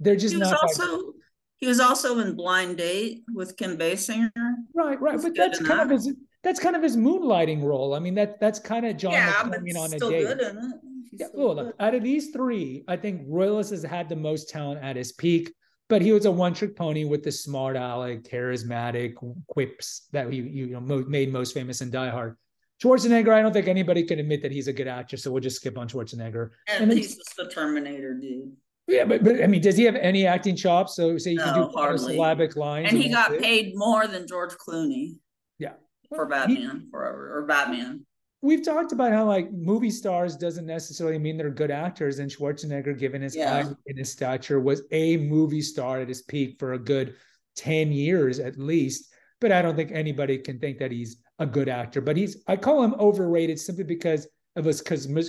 They're 0.00 0.16
just 0.16 0.34
He 0.34 0.40
was 0.40 0.52
also 0.52 1.12
he 1.58 1.66
was 1.66 1.78
also 1.78 2.18
in 2.20 2.34
Blind 2.34 2.78
Date 2.78 3.22
with 3.34 3.56
Kim 3.56 3.76
Basinger. 3.76 4.30
right, 4.74 5.00
right. 5.00 5.14
he's 5.14 5.24
But 5.24 5.36
that's 5.36 5.60
in 5.60 5.66
kind 5.66 5.80
of 5.80 5.90
his 5.90 6.12
that's 6.42 6.58
kind 6.58 6.74
of 6.74 6.82
his 6.82 6.96
moonlighting 6.96 7.62
role. 7.62 7.94
I 7.94 7.98
mean, 7.98 8.14
that 8.14 8.40
that's 8.40 8.58
kind 8.58 8.86
of 8.86 8.96
John 8.96 9.12
yeah, 9.12 9.42
on 9.42 9.52
a 9.52 9.98
date. 9.98 9.98
good 9.98 10.40
in 10.40 10.56
it. 10.56 10.74
He's 11.10 11.20
Yeah, 11.20 11.26
well, 11.34 11.54
look, 11.54 11.74
out 11.78 11.94
of 11.94 12.02
these 12.02 12.30
three, 12.30 12.82
I 12.88 12.96
think 12.96 13.22
Willis 13.26 13.70
has 13.70 13.82
had 13.82 14.08
the 14.08 14.16
most 14.16 14.48
talent 14.48 14.82
at 14.82 14.96
his 14.96 15.12
peak, 15.12 15.52
but 15.90 16.00
he 16.00 16.12
was 16.12 16.24
a 16.24 16.30
one-trick 16.30 16.76
pony 16.76 17.04
with 17.04 17.22
the 17.22 17.32
smart 17.32 17.76
aleck, 17.76 18.22
charismatic 18.22 19.14
quips 19.48 20.08
that 20.12 20.32
he 20.32 20.38
you 20.38 20.68
know 20.68 20.80
made 20.80 21.30
most 21.30 21.52
famous 21.52 21.82
in 21.82 21.90
Die 21.90 22.08
Hard. 22.08 22.36
Schwarzenegger, 22.82 23.34
I 23.34 23.42
don't 23.42 23.52
think 23.52 23.68
anybody 23.68 24.04
can 24.04 24.18
admit 24.18 24.40
that 24.40 24.52
he's 24.52 24.66
a 24.66 24.72
good 24.72 24.88
actor, 24.88 25.18
so 25.18 25.30
we'll 25.30 25.42
just 25.42 25.56
skip 25.56 25.76
on 25.76 25.86
Schwarzenegger. 25.86 26.48
and, 26.66 26.90
and 26.90 27.02
just 27.02 27.38
a 27.38 27.46
Terminator 27.46 28.14
dude. 28.14 28.56
Yeah, 28.90 29.04
but, 29.04 29.22
but 29.24 29.42
I 29.42 29.46
mean, 29.46 29.60
does 29.62 29.76
he 29.76 29.84
have 29.84 29.96
any 29.96 30.26
acting 30.26 30.56
chops? 30.56 30.94
So 30.96 31.16
say 31.18 31.32
you 31.32 31.38
can 31.38 31.54
do 31.54 31.68
hardly. 31.74 32.14
syllabic 32.14 32.56
lines, 32.56 32.88
And 32.90 33.00
he 33.00 33.08
that's 33.10 33.30
got 33.30 33.38
paid 33.40 33.72
more 33.76 34.06
than 34.06 34.26
George 34.26 34.52
Clooney. 34.54 35.14
Yeah. 35.58 35.72
For 36.08 36.26
Well, 36.26 36.46
he- 36.48 36.56
Batman, 36.56 36.88
forever 36.90 37.38
or 37.38 37.46
Batman. 37.46 38.04
we've 38.42 38.64
talked 38.64 38.92
about 38.92 39.12
how 39.12 39.26
like 39.26 39.52
movie 39.52 39.90
stars 39.90 40.34
doesn't 40.36 40.66
necessarily 40.66 41.18
mean 41.18 41.36
they're 41.36 41.50
good 41.50 41.70
actors 41.70 42.18
and 42.20 42.30
schwarzenegger 42.30 42.98
given 42.98 43.20
his 43.22 43.36
Yeah. 43.36 43.62
height 43.64 43.74
and 43.86 43.98
his 43.98 44.10
stature 44.10 44.58
was 44.60 44.82
a 44.92 45.18
movie 45.18 45.60
star 45.62 46.00
at 46.00 46.08
his 46.08 46.22
peak 46.22 46.56
for 46.58 46.72
a 46.72 46.78
good 46.78 47.14
10 47.56 47.92
years 47.92 48.38
at 48.38 48.56
least 48.58 49.12
but 49.40 49.52
i 49.52 49.60
don't 49.60 49.76
think 49.76 49.90
anybody 49.92 50.38
can 50.38 50.58
think 50.58 50.78
that 50.78 50.90
he's 50.90 51.16
a 51.40 51.44
good 51.46 51.68
actor 51.68 52.00
but 52.00 52.16
he's 52.16 52.42
i 52.46 52.56
call 52.56 52.82
him 52.82 52.94
overrated 52.94 53.58
simply 53.58 53.84
because 53.84 54.26
of 54.56 54.64
his 54.64 54.80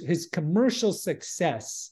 his 0.05 0.27
commercial 0.31 0.93
success 0.93 1.91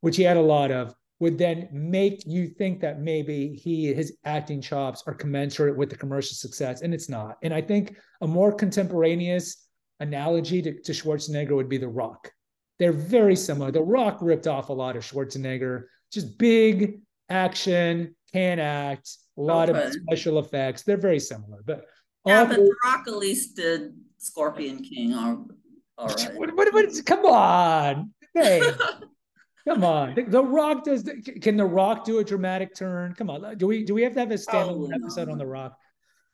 which 0.00 0.16
he 0.16 0.22
had 0.22 0.36
a 0.36 0.40
lot 0.40 0.70
of 0.70 0.94
would 1.18 1.38
then 1.38 1.66
make 1.72 2.26
you 2.26 2.46
think 2.46 2.80
that 2.80 3.00
maybe 3.00 3.54
he 3.54 3.92
his 3.94 4.16
acting 4.24 4.60
chops 4.60 5.02
are 5.06 5.14
commensurate 5.14 5.76
with 5.76 5.88
the 5.88 5.96
commercial 5.96 6.34
success 6.34 6.82
and 6.82 6.92
it's 6.92 7.08
not 7.08 7.36
and 7.42 7.54
i 7.54 7.60
think 7.60 7.96
a 8.20 8.26
more 8.26 8.52
contemporaneous 8.52 9.66
analogy 10.00 10.62
to, 10.62 10.80
to 10.82 10.92
Schwarzenegger 10.92 11.54
would 11.54 11.68
be 11.68 11.78
The 11.78 11.88
Rock. 11.88 12.30
They're 12.78 12.92
very 12.92 13.36
similar. 13.36 13.70
The 13.70 13.82
Rock 13.82 14.18
ripped 14.20 14.46
off 14.46 14.68
a 14.68 14.72
lot 14.72 14.96
of 14.96 15.04
Schwarzenegger, 15.04 15.84
just 16.12 16.38
big 16.38 17.00
action, 17.28 18.14
can 18.32 18.58
act, 18.58 19.08
a 19.38 19.40
oh, 19.40 19.44
lot 19.44 19.70
of 19.70 19.92
special 19.92 20.38
effects. 20.38 20.82
They're 20.82 20.96
very 20.96 21.20
similar. 21.20 21.62
But 21.64 21.86
Yeah, 22.26 22.40
all 22.40 22.46
but 22.46 22.56
The 22.56 22.74
Rock 22.84 23.04
at 23.08 23.16
least 23.16 23.56
did 23.56 23.94
Scorpion 24.18 24.82
King. 24.82 25.14
All, 25.14 25.46
all 25.96 26.06
right. 26.08 26.34
what, 26.34 26.54
what, 26.54 26.72
what, 26.72 27.06
come 27.06 27.24
on. 27.24 28.12
Hey, 28.34 28.60
come 29.66 29.84
on. 29.84 30.14
The, 30.14 30.22
the 30.22 30.42
Rock 30.44 30.84
does. 30.84 31.02
The, 31.04 31.20
can 31.20 31.56
The 31.56 31.64
Rock 31.64 32.04
do 32.04 32.18
a 32.18 32.24
dramatic 32.24 32.74
turn? 32.74 33.14
Come 33.14 33.30
on. 33.30 33.56
Do 33.58 33.66
we 33.66 33.84
do 33.84 33.94
we 33.94 34.02
have 34.02 34.14
to 34.14 34.20
have 34.20 34.30
a 34.30 34.34
standalone 34.34 34.90
Oh, 34.92 34.96
episode 34.96 35.26
no. 35.28 35.32
on 35.32 35.38
The 35.38 35.46
Rock? 35.46 35.78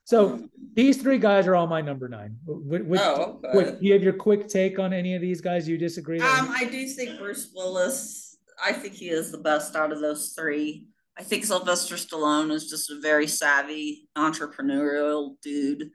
So 0.04 0.48
these 0.74 1.00
three 1.00 1.18
guys 1.18 1.46
are 1.46 1.54
all 1.54 1.68
my 1.68 1.80
number 1.80 2.08
nine. 2.08 2.36
What, 2.44 2.84
what, 2.84 3.00
Oh, 3.00 3.40
okay. 3.44 3.48
what- 3.56 3.80
do 3.80 3.86
you 3.86 3.92
have 3.92 4.02
your 4.02 4.12
quick 4.14 4.48
take 4.48 4.78
on 4.80 4.92
any 4.92 5.14
of 5.14 5.20
these 5.20 5.40
guys 5.40 5.68
you 5.68 5.78
disagree 5.78 6.18
with? 6.18 6.26
Um, 6.26 6.48
I 6.50 6.64
do 6.64 6.86
think 6.88 7.18
Bruce 7.18 7.52
Willis. 7.54 8.36
I 8.64 8.72
think 8.72 8.94
he 8.94 9.10
is 9.10 9.30
the 9.30 9.38
best 9.38 9.76
out 9.76 9.92
of 9.92 10.00
those 10.00 10.34
three. 10.38 10.86
I 11.16 11.22
think 11.22 11.44
Sylvester 11.44 11.96
Stallone 11.96 12.50
is 12.50 12.68
just 12.70 12.90
a 12.90 12.98
very 13.00 13.26
savvy 13.26 14.08
entrepreneurial 14.16 15.36
dude 15.42 15.90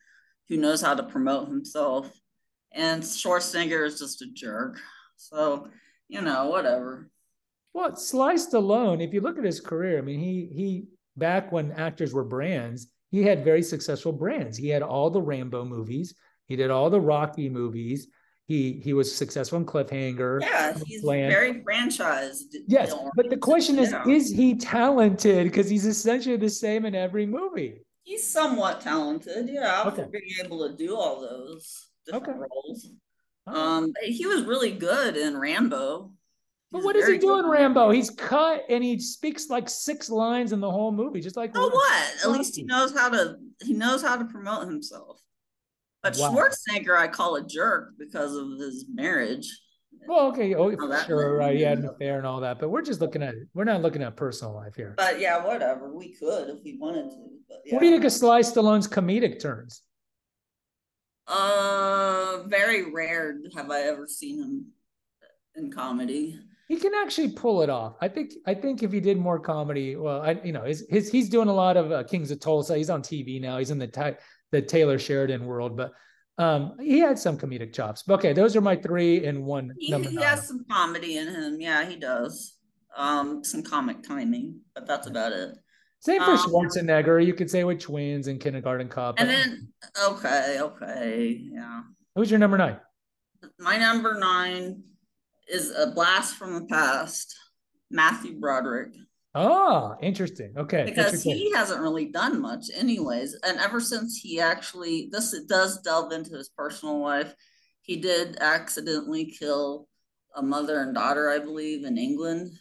who 0.48 0.58
knows 0.58 0.82
how 0.82 0.94
to 0.94 1.04
promote 1.04 1.48
himself, 1.50 2.10
and 2.72 3.04
Schwarzenegger 3.04 3.86
is 3.86 4.00
just 4.00 4.22
a 4.22 4.28
jerk. 4.34 4.80
So, 5.18 5.70
you 6.08 6.22
know, 6.22 6.48
whatever. 6.48 7.10
Well, 7.78 7.96
Sly 7.96 8.34
Stallone, 8.34 9.04
if 9.06 9.14
you 9.14 9.22
look 9.22 9.38
at 9.38 9.44
his 9.44 9.62
career, 9.62 10.00
I 10.00 10.02
mean, 10.02 10.20
he 10.20 10.50
he 10.52 10.86
back 11.16 11.52
when 11.52 11.72
actors 11.74 12.12
were 12.12 12.24
brands, 12.24 12.88
he 13.12 13.22
had 13.22 13.44
very 13.44 13.62
successful 13.62 14.12
brands. 14.12 14.58
He 14.58 14.68
had 14.68 14.82
all 14.82 15.12
the 15.12 15.22
Rambo 15.22 15.64
movies, 15.64 16.16
he 16.48 16.56
did 16.56 16.72
all 16.72 16.90
the 16.90 17.00
Rocky 17.00 17.50
movies. 17.50 18.08
He 18.48 18.82
he 18.84 18.94
was 18.94 19.16
successful 19.16 19.60
in 19.60 19.66
Cliffhanger. 19.68 20.42
Yeah, 20.42 20.76
he's 20.88 21.04
Land. 21.04 21.32
very 21.32 21.62
franchised. 21.62 22.46
Yes, 22.68 22.96
but 23.16 23.30
the 23.30 23.38
question 23.38 23.78
is, 23.78 23.92
Yeah. 23.92 24.08
is 24.08 24.32
he 24.32 24.56
talented? 24.56 25.44
Because 25.44 25.70
he's 25.70 25.86
essentially 25.86 26.38
the 26.38 26.50
same 26.50 26.84
in 26.84 26.96
every 26.96 27.28
movie. 27.28 27.86
He's 28.02 28.28
somewhat 28.28 28.82
talented, 28.82 29.50
yeah, 29.50 29.84
Okay. 29.86 30.06
being 30.12 30.34
able 30.44 30.68
to 30.68 30.76
do 30.76 30.96
all 30.96 31.22
those 31.22 31.90
different 32.08 32.28
Okay. 32.28 32.40
roles. 32.40 32.88
Um, 33.46 33.94
he 34.02 34.26
was 34.26 34.46
really 34.46 34.72
good 34.72 35.16
in 35.16 35.38
Rambo. 35.38 36.12
But 36.72 36.80
He's 36.80 36.86
what 36.86 36.96
he 36.96 37.18
doing, 37.18 37.48
Rambo? 37.48 37.92
He's 37.92 38.10
cut 38.10 38.64
and 38.70 38.84
he 38.84 39.00
speaks 39.00 39.50
like 39.50 39.70
six 39.70 40.10
lines 40.10 40.52
in 40.52 40.60
the 40.60 40.70
whole 40.70 40.92
movie, 40.92 41.22
just 41.22 41.38
like 41.38 41.56
So 41.56 41.70
what? 41.70 42.14
At 42.24 42.32
least 42.32 42.56
he 42.56 42.64
knows 42.64 42.96
how 42.96 43.10
to 43.10 43.38
he 43.62 43.74
knows 43.74 44.02
how 44.02 44.18
to 44.18 44.26
promote 44.26 44.68
himself. 44.68 45.20
But 46.04 46.18
Wow. 46.18 46.32
Schwarzenegger, 46.32 46.98
I 46.98 47.08
call 47.08 47.36
a 47.36 47.46
jerk 47.46 47.94
because 47.98 48.36
of 48.36 48.60
his 48.60 48.86
marriage. 48.94 49.48
Well, 50.08 50.28
okay, 50.28 50.54
oh, 50.56 50.76
Oh, 50.80 51.04
sure, 51.06 51.38
right? 51.38 51.56
He 51.56 51.64
had 51.64 51.80
an 51.80 51.86
affair 51.90 52.18
and 52.18 52.28
all 52.28 52.42
that, 52.42 52.60
but 52.60 52.70
we're 52.70 52.82
just 52.82 53.02
looking 53.02 53.24
at 53.24 53.36
we're 53.54 53.64
not 53.64 53.82
looking 53.82 54.04
at 54.04 54.16
personal 54.16 54.54
life 54.54 54.76
here. 54.76 54.94
But 54.98 55.20
yeah, 55.20 55.44
whatever. 55.46 55.94
We 55.94 56.14
could 56.16 56.50
if 56.50 56.64
we 56.64 56.78
wanted 56.78 57.10
to. 57.12 57.18
But 57.48 57.62
yeah. 57.66 57.76
What 57.76 57.80
do 57.80 57.86
you 57.86 57.92
think 57.94 58.04
of 58.04 58.12
Sly 58.12 58.42
Stallone's 58.42 58.88
comedic 58.88 59.42
turns? 59.42 59.82
Uh, 61.28 62.44
very 62.48 62.92
rare 62.92 63.38
have 63.56 63.70
I 63.70 63.82
ever 63.84 64.08
seen 64.08 64.42
him 64.42 64.66
in 65.56 65.72
comedy. 65.72 66.40
He 66.68 66.76
can 66.76 66.92
actually 66.94 67.30
pull 67.30 67.62
it 67.62 67.70
off. 67.70 67.96
I 68.02 68.10
think. 68.10 68.34
I 68.46 68.54
think 68.54 68.84
if 68.84 68.92
he 68.92 69.00
did 69.00 69.18
more 69.18 69.40
comedy, 69.40 69.96
well, 69.96 70.22
I 70.22 70.40
you 70.44 70.52
know 70.52 70.64
his, 70.64 70.86
his 70.90 71.10
he's 71.10 71.30
doing 71.30 71.48
a 71.48 71.54
lot 71.54 71.78
of 71.78 71.92
uh, 71.92 72.04
Kings 72.04 72.30
of 72.30 72.40
Tulsa. 72.42 72.78
He's 72.78 72.90
on 72.90 73.02
TV 73.02 73.40
now. 73.40 73.58
He's 73.58 73.72
in 73.72 73.80
the 73.80 73.88
Ty, 73.88 74.18
the 74.52 74.62
Taylor 74.62 75.00
Sheridan 75.00 75.46
world, 75.46 75.78
but 75.78 75.94
um, 76.38 76.76
he 76.82 77.00
had 77.00 77.18
some 77.18 77.38
comedic 77.38 77.74
chops. 77.74 78.04
But 78.04 78.16
okay, 78.16 78.34
those 78.34 78.56
are 78.56 78.62
my 78.62 78.76
three 78.76 79.26
and 79.26 79.46
one 79.46 79.74
He, 79.80 79.94
he 79.94 80.16
has 80.18 80.48
some 80.48 80.66
comedy 80.70 81.18
in 81.18 81.28
him. 81.28 81.62
Yeah, 81.62 81.88
he 81.88 81.96
does. 81.96 82.58
Um, 82.96 83.44
some 83.44 83.64
comic 83.64 84.04
timing, 84.04 84.60
but 84.76 84.88
that's 84.88 85.08
about 85.08 85.32
it. 85.32 85.58
Same 86.00 86.22
for 86.24 86.32
um, 86.32 86.38
Schwarzenegger. 86.38 87.26
You 87.26 87.34
could 87.34 87.50
say 87.50 87.64
with 87.64 87.80
Twins 87.80 88.28
and 88.28 88.40
Kindergarten 88.40 88.90
Cop. 88.90 89.20
And 89.20 89.30
then 89.30 89.70
okay, 90.04 90.58
okay, 90.60 91.42
yeah. 91.52 91.82
who's 92.16 92.30
your 92.30 92.40
number 92.40 92.58
nine? 92.58 92.78
My 93.60 93.78
number 93.78 94.20
nine 94.20 94.84
is 95.50 95.72
a 95.72 95.88
blast 95.88 96.36
from 96.36 96.54
the 96.54 96.66
past, 96.66 97.36
Matthew 97.90 98.40
Broderick, 98.40 98.94
Oh, 99.40 99.96
interesting. 100.02 100.52
Okay, 100.58 100.84
because 100.84 101.24
take? 101.24 101.36
he 101.36 101.52
hasn't 101.54 101.80
really 101.80 102.06
done 102.06 102.42
much, 102.42 102.72
anyways. 102.74 103.36
And 103.44 103.60
ever 103.60 103.80
since 103.80 104.18
he 104.18 104.40
actually, 104.40 105.10
this 105.12 105.32
it 105.32 105.48
does 105.48 105.80
delve 105.82 106.12
into 106.12 106.36
his 106.36 106.50
personal 106.50 107.00
life. 107.00 107.36
He 107.84 107.98
did 107.98 108.38
accidentally 108.42 109.26
kill 109.26 109.88
a 110.36 110.42
mother 110.42 110.82
and 110.82 110.96
daughter, 110.96 111.30
I 111.30 111.38
believe, 111.38 111.86
in 111.86 112.00
England 112.00 112.52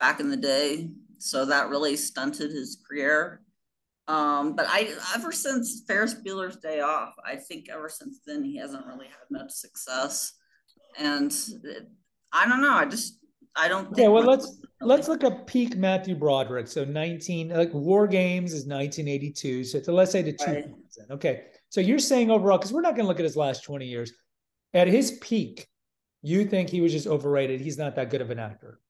back 0.00 0.20
in 0.20 0.30
the 0.30 0.38
day. 0.38 0.88
So 1.18 1.44
that 1.44 1.68
really 1.68 1.96
stunted 1.96 2.50
his 2.50 2.82
career. 2.88 3.42
Um, 4.08 4.56
but 4.56 4.64
I, 4.68 4.94
ever 5.14 5.32
since 5.32 5.82
Ferris 5.86 6.14
Bueller's 6.14 6.56
Day 6.56 6.80
Off, 6.80 7.12
I 7.26 7.36
think 7.36 7.68
ever 7.68 7.90
since 7.90 8.20
then 8.26 8.42
he 8.42 8.56
hasn't 8.56 8.86
really 8.86 9.06
had 9.06 9.30
much 9.30 9.50
success. 9.50 10.32
And 10.98 11.34
I 12.32 12.48
don't 12.48 12.60
know. 12.60 12.72
I 12.72 12.84
just, 12.84 13.18
I 13.56 13.68
don't. 13.68 13.88
Okay, 13.92 14.08
well 14.08 14.24
let's 14.24 14.60
let's 14.80 15.08
look 15.08 15.24
at 15.24 15.46
peak 15.46 15.76
Matthew 15.76 16.14
Broderick. 16.14 16.68
So 16.68 16.84
19 16.84 17.50
like 17.50 17.72
War 17.72 18.06
Games 18.06 18.52
is 18.52 18.66
1982. 18.66 19.64
So, 19.64 19.82
so 19.82 19.92
let's 19.92 20.12
say 20.12 20.22
the 20.22 20.32
two 20.32 20.44
Right. 20.46 20.70
Okay. 21.10 21.44
So 21.70 21.80
you're 21.80 21.98
saying 21.98 22.30
overall, 22.30 22.58
because 22.58 22.72
we're 22.72 22.82
not 22.82 22.94
going 22.94 23.04
to 23.04 23.08
look 23.08 23.18
at 23.18 23.24
his 23.24 23.36
last 23.36 23.64
20 23.64 23.86
years. 23.86 24.12
At 24.74 24.86
his 24.86 25.18
peak, 25.20 25.66
you 26.22 26.44
think 26.44 26.70
he 26.70 26.80
was 26.80 26.92
just 26.92 27.06
overrated. 27.06 27.60
He's 27.60 27.78
not 27.78 27.96
that 27.96 28.10
good 28.10 28.20
of 28.20 28.30
an 28.30 28.38
actor. 28.38 28.80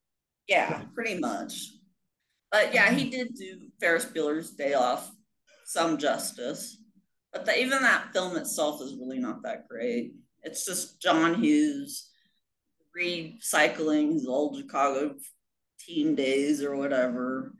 Yeah, 0.48 0.82
pretty 0.94 1.18
much. 1.18 1.70
But 2.50 2.74
yeah, 2.74 2.90
he 2.90 3.10
did 3.10 3.34
do 3.34 3.58
Ferris 3.80 4.04
Bueller's 4.04 4.50
Day 4.50 4.74
Off 4.74 5.10
some 5.64 5.98
justice. 5.98 6.78
But 7.32 7.46
the, 7.46 7.58
even 7.58 7.82
that 7.82 8.12
film 8.12 8.36
itself 8.36 8.80
is 8.80 8.94
really 8.94 9.18
not 9.18 9.42
that 9.42 9.66
great. 9.68 10.14
It's 10.44 10.64
just 10.64 11.00
John 11.00 11.42
Hughes 11.42 12.10
recycling 12.96 14.12
his 14.12 14.26
old 14.26 14.56
Chicago 14.56 15.14
teen 15.80 16.14
days 16.14 16.62
or 16.62 16.76
whatever. 16.76 17.54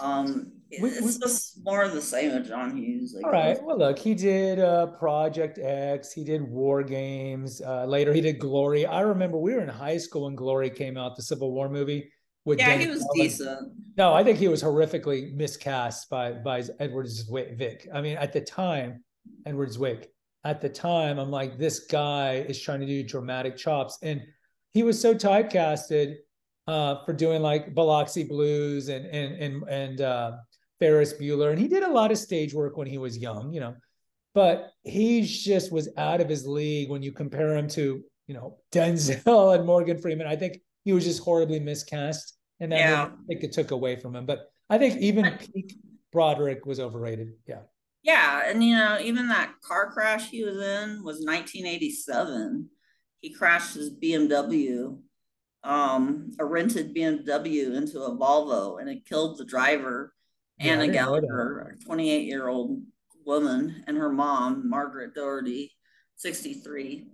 Um, 0.00 0.50
We- 0.80 0.90
it's 0.90 1.00
we- 1.02 1.18
just 1.20 1.64
more 1.64 1.82
of 1.84 1.92
the 1.92 2.02
same 2.02 2.34
with 2.34 2.48
John 2.48 2.76
Hughes. 2.76 3.14
I 3.16 3.24
All 3.26 3.32
right. 3.32 3.62
Well, 3.62 3.78
look, 3.78 3.96
he 3.98 4.14
did 4.14 4.58
uh, 4.58 4.88
Project 4.88 5.58
X. 5.62 6.12
He 6.12 6.24
did 6.24 6.42
War 6.42 6.82
Games. 6.82 7.60
Uh, 7.60 7.84
later, 7.84 8.12
he 8.12 8.20
did 8.20 8.40
Glory. 8.40 8.84
I 8.84 9.02
remember 9.02 9.38
we 9.38 9.54
were 9.54 9.60
in 9.60 9.68
high 9.68 9.98
school 9.98 10.24
when 10.24 10.34
Glory 10.34 10.70
came 10.70 10.96
out, 10.96 11.14
the 11.14 11.22
Civil 11.22 11.52
War 11.52 11.68
movie. 11.68 12.10
With 12.44 12.58
Yeah, 12.58 12.76
Dennis 12.76 12.86
he 12.86 12.90
was 12.90 13.08
decent. 13.14 13.72
No, 13.96 14.12
I 14.12 14.24
think 14.24 14.38
he 14.38 14.48
was 14.48 14.62
horrifically 14.62 15.32
miscast 15.32 16.10
by 16.10 16.32
by 16.32 16.62
Edward 16.80 17.06
Zwick. 17.06 17.86
I 17.94 18.00
mean, 18.02 18.16
at 18.16 18.32
the 18.32 18.40
time, 18.40 19.04
Edward 19.46 19.68
Zwick. 19.70 20.08
At 20.44 20.60
the 20.60 20.68
time, 20.68 21.18
I'm 21.18 21.30
like, 21.30 21.58
this 21.58 21.80
guy 21.80 22.44
is 22.48 22.60
trying 22.60 22.80
to 22.80 22.86
do 22.86 23.02
dramatic 23.02 23.56
chops, 23.56 23.98
and 24.02 24.22
he 24.72 24.82
was 24.82 25.00
so 25.00 25.14
typecasted 25.14 26.16
uh, 26.66 27.04
for 27.04 27.12
doing 27.12 27.42
like 27.42 27.74
Biloxi 27.74 28.24
Blues 28.24 28.88
and 28.88 29.06
and 29.06 29.34
and 29.36 29.62
and 29.68 30.00
uh, 30.00 30.32
Ferris 30.80 31.14
Bueller, 31.14 31.50
and 31.50 31.58
he 31.58 31.68
did 31.68 31.82
a 31.82 31.90
lot 31.90 32.10
of 32.10 32.18
stage 32.18 32.52
work 32.52 32.76
when 32.76 32.86
he 32.86 32.98
was 32.98 33.16
young, 33.18 33.52
you 33.52 33.60
know. 33.60 33.74
But 34.34 34.72
he 34.82 35.22
just 35.22 35.70
was 35.70 35.88
out 35.96 36.20
of 36.20 36.28
his 36.28 36.46
league 36.46 36.90
when 36.90 37.02
you 37.02 37.12
compare 37.12 37.54
him 37.56 37.68
to, 37.68 38.02
you 38.26 38.34
know, 38.34 38.58
Denzel 38.72 39.54
and 39.56 39.64
Morgan 39.64 39.98
Freeman. 39.98 40.26
I 40.26 40.34
think 40.34 40.60
he 40.84 40.92
was 40.92 41.04
just 41.04 41.22
horribly 41.22 41.60
miscast, 41.60 42.36
and 42.60 42.72
that 42.72 42.80
Yeah. 42.80 43.04
I 43.04 43.26
think 43.28 43.44
it 43.44 43.52
took 43.52 43.70
away 43.70 43.96
from 43.96 44.16
him. 44.16 44.26
But 44.26 44.50
I 44.68 44.78
think 44.78 45.00
even 45.00 45.38
peak 45.38 45.76
Broderick 46.12 46.66
was 46.66 46.80
overrated. 46.80 47.32
Yeah. 47.46 47.60
Yeah, 48.04 48.42
and 48.46 48.62
you 48.62 48.74
know, 48.76 48.98
even 49.00 49.28
that 49.28 49.54
car 49.62 49.90
crash 49.90 50.28
he 50.30 50.44
was 50.44 50.58
in 50.58 51.02
was 51.02 51.24
1987. 51.24 52.68
He 53.20 53.32
crashed 53.32 53.74
his 53.74 53.90
BMW, 53.90 54.98
um, 55.64 56.30
a 56.38 56.44
rented 56.44 56.94
BMW 56.94 57.74
into 57.74 58.02
a 58.02 58.10
Volvo, 58.14 58.78
and 58.80 58.90
it 58.90 59.06
killed 59.06 59.38
the 59.38 59.46
driver, 59.46 60.12
Yeah, 60.58 60.72
Anna 60.74 60.82
didn't 60.82 60.96
know 60.96 61.14
that. 61.14 61.22
Gallagher, 61.22 61.76
a 61.80 61.84
28 61.84 62.26
year 62.26 62.48
old 62.48 62.82
woman, 63.24 63.82
and 63.86 63.96
her 63.96 64.12
mom, 64.12 64.68
Margaret 64.68 65.14
Doherty, 65.14 65.72
63. 66.16 67.06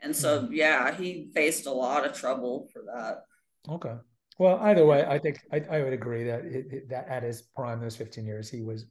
And 0.00 0.14
so, 0.14 0.46
yeah, 0.52 0.94
he 0.94 1.30
faced 1.34 1.64
a 1.64 1.72
lot 1.72 2.04
of 2.04 2.12
trouble 2.12 2.68
for 2.74 2.82
that. 2.82 3.22
Okay. 3.66 3.94
Well, 4.38 4.58
either 4.58 4.84
way, 4.84 5.02
I 5.06 5.18
think 5.18 5.40
I, 5.50 5.64
I 5.70 5.82
would 5.82 5.94
agree 5.94 6.24
that 6.24 6.44
it, 6.44 6.66
it- 6.70 6.88
that 6.90 7.08
at 7.08 7.22
his 7.22 7.40
prime, 7.56 7.80
those 7.80 7.96
15 7.96 8.26
years, 8.26 8.50
he 8.50 8.60
was 8.60 8.84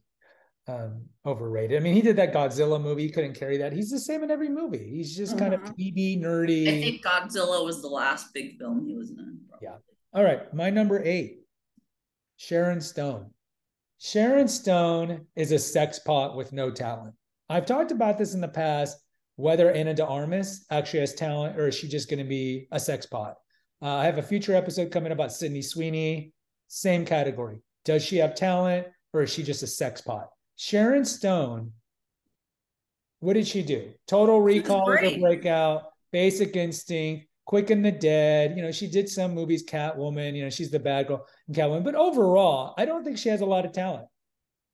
um, 0.68 1.02
overrated. 1.24 1.80
I 1.80 1.80
mean, 1.84 1.94
he 1.94 2.02
did 2.02 2.16
that 2.16 2.32
Godzilla 2.32 2.80
movie. 2.82 3.04
He 3.04 3.10
couldn't 3.10 3.34
carry 3.38 3.56
that. 3.58 3.72
He's 3.72 3.90
the 3.90 4.00
same 4.00 4.24
in 4.24 4.30
every 4.30 4.48
movie. 4.48 4.88
He's 4.90 5.16
just 5.16 5.38
kind 5.38 5.54
of 5.54 5.60
Mhm. 5.60 5.76
TV, 5.76 6.68
I 6.68 6.80
think 6.82 7.04
Godzilla 7.04 7.64
was 7.64 7.82
the 7.82 7.88
last 7.88 8.32
big 8.34 8.58
film 8.58 8.86
he 8.86 8.96
was 8.96 9.10
in. 9.10 9.40
Yeah. 9.62 9.76
All 10.12 10.24
right. 10.24 10.52
My 10.52 10.70
number 10.70 11.02
eight, 11.04 11.40
Sharon 12.36 12.80
Stone. 12.80 13.30
Sharon 13.98 14.48
Stone 14.48 15.26
is 15.36 15.52
a 15.52 15.58
sex 15.58 15.98
pot 16.00 16.36
with 16.36 16.52
no 16.52 16.70
talent. 16.70 17.14
I've 17.48 17.64
talked 17.66 17.92
about 17.92 18.18
this 18.18 18.34
in 18.34 18.40
the 18.40 18.48
past, 18.48 18.98
whether 19.36 19.70
Ana 19.70 19.94
de 19.94 20.04
Armas 20.04 20.66
actually 20.70 21.00
has 21.00 21.14
talent 21.14 21.58
or 21.58 21.68
is 21.68 21.74
she 21.74 21.88
just 21.88 22.10
going 22.10 22.18
to 22.18 22.28
be 22.28 22.66
a 22.72 22.80
sex 22.80 23.06
pot? 23.06 23.36
Uh, 23.80 23.94
I 23.94 24.04
have 24.06 24.18
a 24.18 24.22
future 24.22 24.54
episode 24.54 24.90
coming 24.90 25.12
about 25.12 25.32
Sydney 25.32 25.62
Sweeney. 25.62 26.32
Same 26.68 27.04
category. 27.06 27.60
Does 27.84 28.04
she 28.04 28.16
have 28.16 28.34
talent 28.34 28.88
or 29.12 29.22
is 29.22 29.30
she 29.30 29.42
just 29.42 29.62
a 29.62 29.66
sex 29.66 30.00
pot? 30.00 30.28
Sharon 30.56 31.04
Stone, 31.04 31.72
what 33.20 33.34
did 33.34 33.46
she 33.46 33.62
do? 33.62 33.92
Total 34.06 34.40
Recall 34.40 34.86
was 34.86 34.96
her 34.96 34.98
great. 34.98 35.20
breakout, 35.20 35.84
Basic 36.12 36.56
Instinct. 36.56 37.26
Quick 37.44 37.70
and 37.70 37.84
the 37.84 37.92
Dead. 37.92 38.56
You 38.56 38.62
know, 38.62 38.72
she 38.72 38.88
did 38.88 39.08
some 39.08 39.32
movies, 39.32 39.64
Catwoman. 39.64 40.34
You 40.34 40.42
know, 40.42 40.50
she's 40.50 40.70
the 40.70 40.80
bad 40.80 41.06
girl 41.06 41.24
in 41.46 41.54
Catwoman. 41.54 41.84
But 41.84 41.94
overall, 41.94 42.74
I 42.76 42.84
don't 42.84 43.04
think 43.04 43.18
she 43.18 43.28
has 43.28 43.40
a 43.40 43.46
lot 43.46 43.64
of 43.64 43.70
talent. 43.70 44.06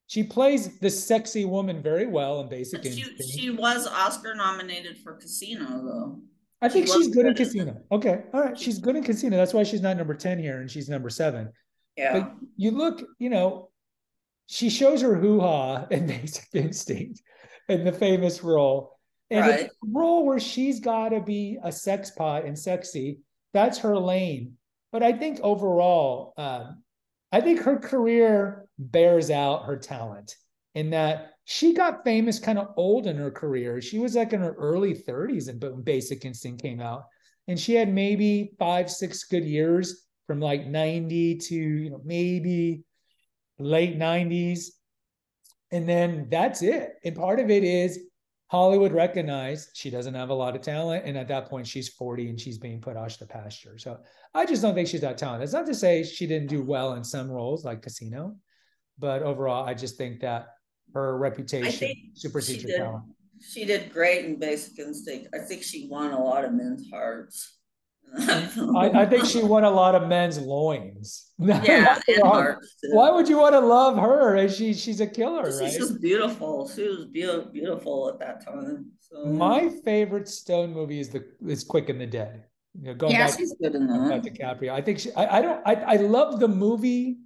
She 0.06 0.22
plays 0.22 0.78
the 0.78 0.88
sexy 0.90 1.44
woman 1.44 1.82
very 1.82 2.06
well 2.06 2.40
in 2.40 2.48
Basic 2.48 2.82
She, 2.82 3.04
she 3.22 3.50
was 3.50 3.86
Oscar 3.86 4.34
nominated 4.34 4.98
for 4.98 5.14
Casino, 5.14 5.64
though. 5.84 6.20
I 6.62 6.68
think 6.68 6.86
she 6.86 6.92
she's 6.92 7.08
good 7.08 7.26
in 7.26 7.34
Casino. 7.34 7.80
Okay, 7.90 8.22
all 8.32 8.40
right, 8.40 8.58
she's 8.58 8.78
good 8.78 8.94
in 8.94 9.02
Casino. 9.02 9.36
That's 9.36 9.52
why 9.52 9.64
she's 9.64 9.80
not 9.82 9.96
number 9.96 10.14
ten 10.14 10.38
here, 10.38 10.60
and 10.60 10.70
she's 10.70 10.88
number 10.88 11.10
seven. 11.10 11.50
Yeah. 11.96 12.20
But 12.20 12.34
you 12.56 12.70
look, 12.70 13.02
you 13.18 13.30
know, 13.30 13.70
she 14.46 14.68
shows 14.68 15.00
her 15.02 15.14
hoo 15.14 15.40
ha 15.40 15.87
in 15.90 16.06
Basic 16.06 16.49
Instinct 16.54 17.22
in 17.68 17.84
the 17.84 17.92
famous 17.92 18.42
role. 18.42 18.99
And 19.30 19.46
right. 19.46 19.61
it's 19.61 19.75
a 19.75 19.87
role 19.90 20.26
where 20.26 20.40
she's 20.40 20.80
got 20.80 21.11
to 21.11 21.20
be 21.20 21.58
a 21.62 21.72
sex 21.72 22.11
pot 22.11 22.44
and 22.44 22.58
sexy. 22.58 23.20
That's 23.54 23.78
her 23.78 23.96
lane. 23.96 24.56
But 24.90 25.02
I 25.02 25.12
think 25.12 25.40
overall, 25.42 26.34
um, 26.37 26.82
I 27.30 27.40
think 27.40 27.61
her 27.61 27.78
career 27.78 28.66
bears 28.78 29.30
out 29.30 29.64
her 29.64 29.78
talent 29.78 30.34
in 30.75 30.90
that 30.90 31.30
she 31.44 31.72
got 31.72 32.04
famous 32.04 32.38
kind 32.38 32.58
of 32.58 32.75
old 32.76 33.06
in 33.06 33.16
her 33.16 33.30
career. 33.30 33.80
She 33.80 33.99
was 33.99 34.14
like 34.14 34.34
in 34.34 34.40
her 34.40 34.52
early 34.52 34.94
30s 34.94 35.49
and 35.49 35.84
Basic 35.84 36.25
Instinct 36.25 36.62
came 36.62 36.80
out. 36.80 37.04
And 37.49 37.58
she 37.58 37.75
had 37.75 37.92
maybe 37.92 38.52
five, 38.58 38.90
six 38.90 39.25
good 39.25 39.44
years 39.44 40.06
from 40.26 40.40
like 40.40 40.66
90 40.66 41.37
to 41.37 41.54
you 41.54 41.90
know 41.90 42.00
maybe 42.04 42.84
late 43.62 43.99
90s. 43.99 44.66
And 45.71 45.88
then 45.88 46.26
that's 46.31 46.62
it. 46.62 46.95
And 47.04 47.16
part 47.16 47.40
of 47.40 47.50
it 47.50 47.64
is 47.64 47.99
Hollywood 48.49 48.92
recognized 48.92 49.71
she 49.73 49.88
doesn't 49.88 50.12
have 50.12 50.28
a 50.28 50.35
lot 50.35 50.54
of 50.54 50.61
talent. 50.61 51.07
And 51.07 51.16
at 51.16 51.28
that 51.28 51.49
point, 51.49 51.66
she's 51.66 51.88
40 51.88 52.28
and 52.28 52.38
she's 52.38 52.59
being 52.59 52.81
put 52.81 52.97
out 52.97 53.09
to 53.11 53.26
pasture. 53.26 53.78
So 53.78 53.99
I 54.35 54.45
just 54.45 54.61
don't 54.61 54.75
think 54.75 54.88
she's 54.88 55.00
that 55.00 55.16
talented. 55.16 55.45
It's 55.45 55.54
not 55.54 55.66
to 55.66 55.75
say 55.75 56.02
she 56.02 56.26
didn't 56.26 56.49
do 56.49 56.62
well 56.62 56.92
in 56.92 57.02
some 57.02 57.31
roles 57.31 57.64
like 57.64 57.81
Casino, 57.81 58.37
but 58.99 59.23
overall, 59.23 59.64
I 59.64 59.73
just 59.73 59.97
think 59.97 60.21
that 60.21 60.49
her 60.92 61.16
reputation 61.16 62.12
supersedes 62.12 62.64
her 62.64 62.76
talent. 62.76 63.04
She 63.40 63.64
did 63.64 63.92
great 63.92 64.26
in 64.26 64.38
Basic 64.38 64.78
Instinct. 64.78 65.28
I 65.35 65.38
think 65.38 65.62
she 65.62 65.88
won 65.90 66.12
a 66.12 66.23
lot 66.23 66.45
of 66.45 66.52
men's 66.52 66.88
hearts. 66.90 67.57
I, 68.14 68.90
I, 68.94 69.06
think 69.06 69.25
she 69.25 69.42
won 69.42 69.64
a 69.64 69.71
lot 69.71 69.94
of 69.94 70.06
men's 70.09 70.38
loins. 70.38 71.30
Yeah, 71.38 71.99
why 72.90 73.11
would 73.11 73.28
you 73.28 73.38
want 73.38 73.54
to 73.54 73.61
love 73.61 73.99
her? 73.99 74.49
She 74.49 74.75
she's 74.75 75.00
a 75.00 75.06
killer, 75.06 75.47
she's 75.47 75.61
right? 75.61 75.71
She's 75.71 75.78
just 75.78 76.00
beautiful. 76.00 76.68
She 76.68 76.87
was 76.87 77.06
be- 77.06 77.44
beautiful 77.52 78.09
at 78.11 78.21
that 78.21 78.44
time. 78.44 78.92
So. 79.00 79.25
My 79.26 79.68
favorite 79.85 80.28
Stone 80.28 80.73
movie 80.73 81.00
is 81.00 81.09
the 81.09 81.25
is 81.47 81.64
Quick 81.64 81.88
and 81.88 82.00
the 82.00 82.06
Dead. 82.06 82.44
You 82.78 82.88
know, 82.88 82.94
going 82.94 83.12
yeah, 83.12 83.26
back, 83.26 83.38
she's 83.38 83.54
good 83.61 83.75
in 83.75 83.87
that. 83.87 84.23
DiCaprio. 84.23 84.71
I 84.71 84.82
think 84.82 85.00
she. 85.00 85.12
I, 85.12 85.38
I 85.38 85.42
don't. 85.42 85.66
I, 85.66 85.75
I 85.75 85.97
love 85.97 86.38
the 86.38 86.49
movie. 86.49 87.18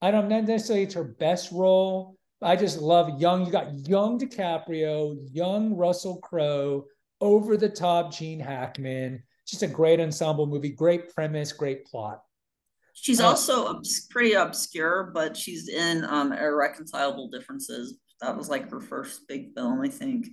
I 0.00 0.10
don't 0.10 0.28
necessarily 0.28 0.84
it's 0.84 0.94
her 0.94 1.04
best 1.04 1.50
role. 1.50 2.16
I 2.40 2.54
just 2.54 2.78
love 2.78 3.20
young. 3.20 3.44
You 3.44 3.50
got 3.50 3.88
young 3.88 4.18
DiCaprio, 4.18 5.16
young 5.32 5.74
Russell 5.74 6.18
Crowe, 6.18 6.84
over 7.20 7.56
the 7.56 7.68
top 7.68 8.12
Gene 8.12 8.40
Hackman 8.40 9.22
just 9.48 9.62
a 9.62 9.66
great 9.66 9.98
ensemble 9.98 10.46
movie, 10.46 10.70
great 10.70 11.14
premise, 11.14 11.52
great 11.52 11.86
plot. 11.86 12.22
She's 12.94 13.20
uh, 13.20 13.28
also 13.28 13.80
pretty 14.10 14.32
obscure, 14.32 15.10
but 15.14 15.36
she's 15.36 15.68
in 15.68 16.04
um, 16.04 16.32
Irreconcilable 16.32 17.28
Differences. 17.28 17.98
That 18.20 18.36
was 18.36 18.48
like 18.48 18.70
her 18.70 18.80
first 18.80 19.26
big 19.28 19.54
film, 19.54 19.80
I 19.80 19.88
think. 19.88 20.28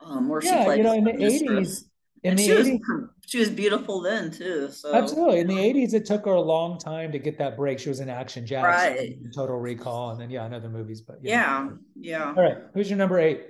Um, 0.00 0.28
where 0.28 0.42
yeah, 0.42 0.60
she 0.60 0.64
played 0.64 0.78
you 0.78 0.84
know, 0.84 0.92
in 0.94 1.04
the 1.04 1.24
eighties. 1.24 1.84
In 2.24 2.36
the 2.36 2.42
she 2.42 2.50
80s, 2.50 2.80
was 2.80 3.08
she 3.26 3.38
was 3.38 3.50
beautiful 3.50 4.00
then 4.00 4.30
too. 4.30 4.70
So 4.70 4.94
absolutely, 4.94 5.40
in 5.40 5.46
the 5.46 5.58
eighties, 5.58 5.92
it 5.92 6.06
took 6.06 6.24
her 6.24 6.32
a 6.32 6.40
long 6.40 6.78
time 6.78 7.12
to 7.12 7.18
get 7.18 7.38
that 7.38 7.56
break. 7.56 7.78
She 7.78 7.88
was 7.88 8.00
in 8.00 8.08
Action 8.08 8.46
Jackson, 8.46 8.96
right? 8.96 9.16
Total 9.34 9.56
Recall, 9.56 10.10
and 10.10 10.20
then 10.20 10.30
yeah, 10.30 10.46
in 10.46 10.54
other 10.54 10.68
movies. 10.68 11.00
But 11.00 11.18
yeah. 11.22 11.68
yeah, 11.96 12.18
yeah. 12.18 12.34
All 12.36 12.42
right, 12.42 12.58
who's 12.74 12.88
your 12.88 12.98
number 12.98 13.18
eight? 13.18 13.44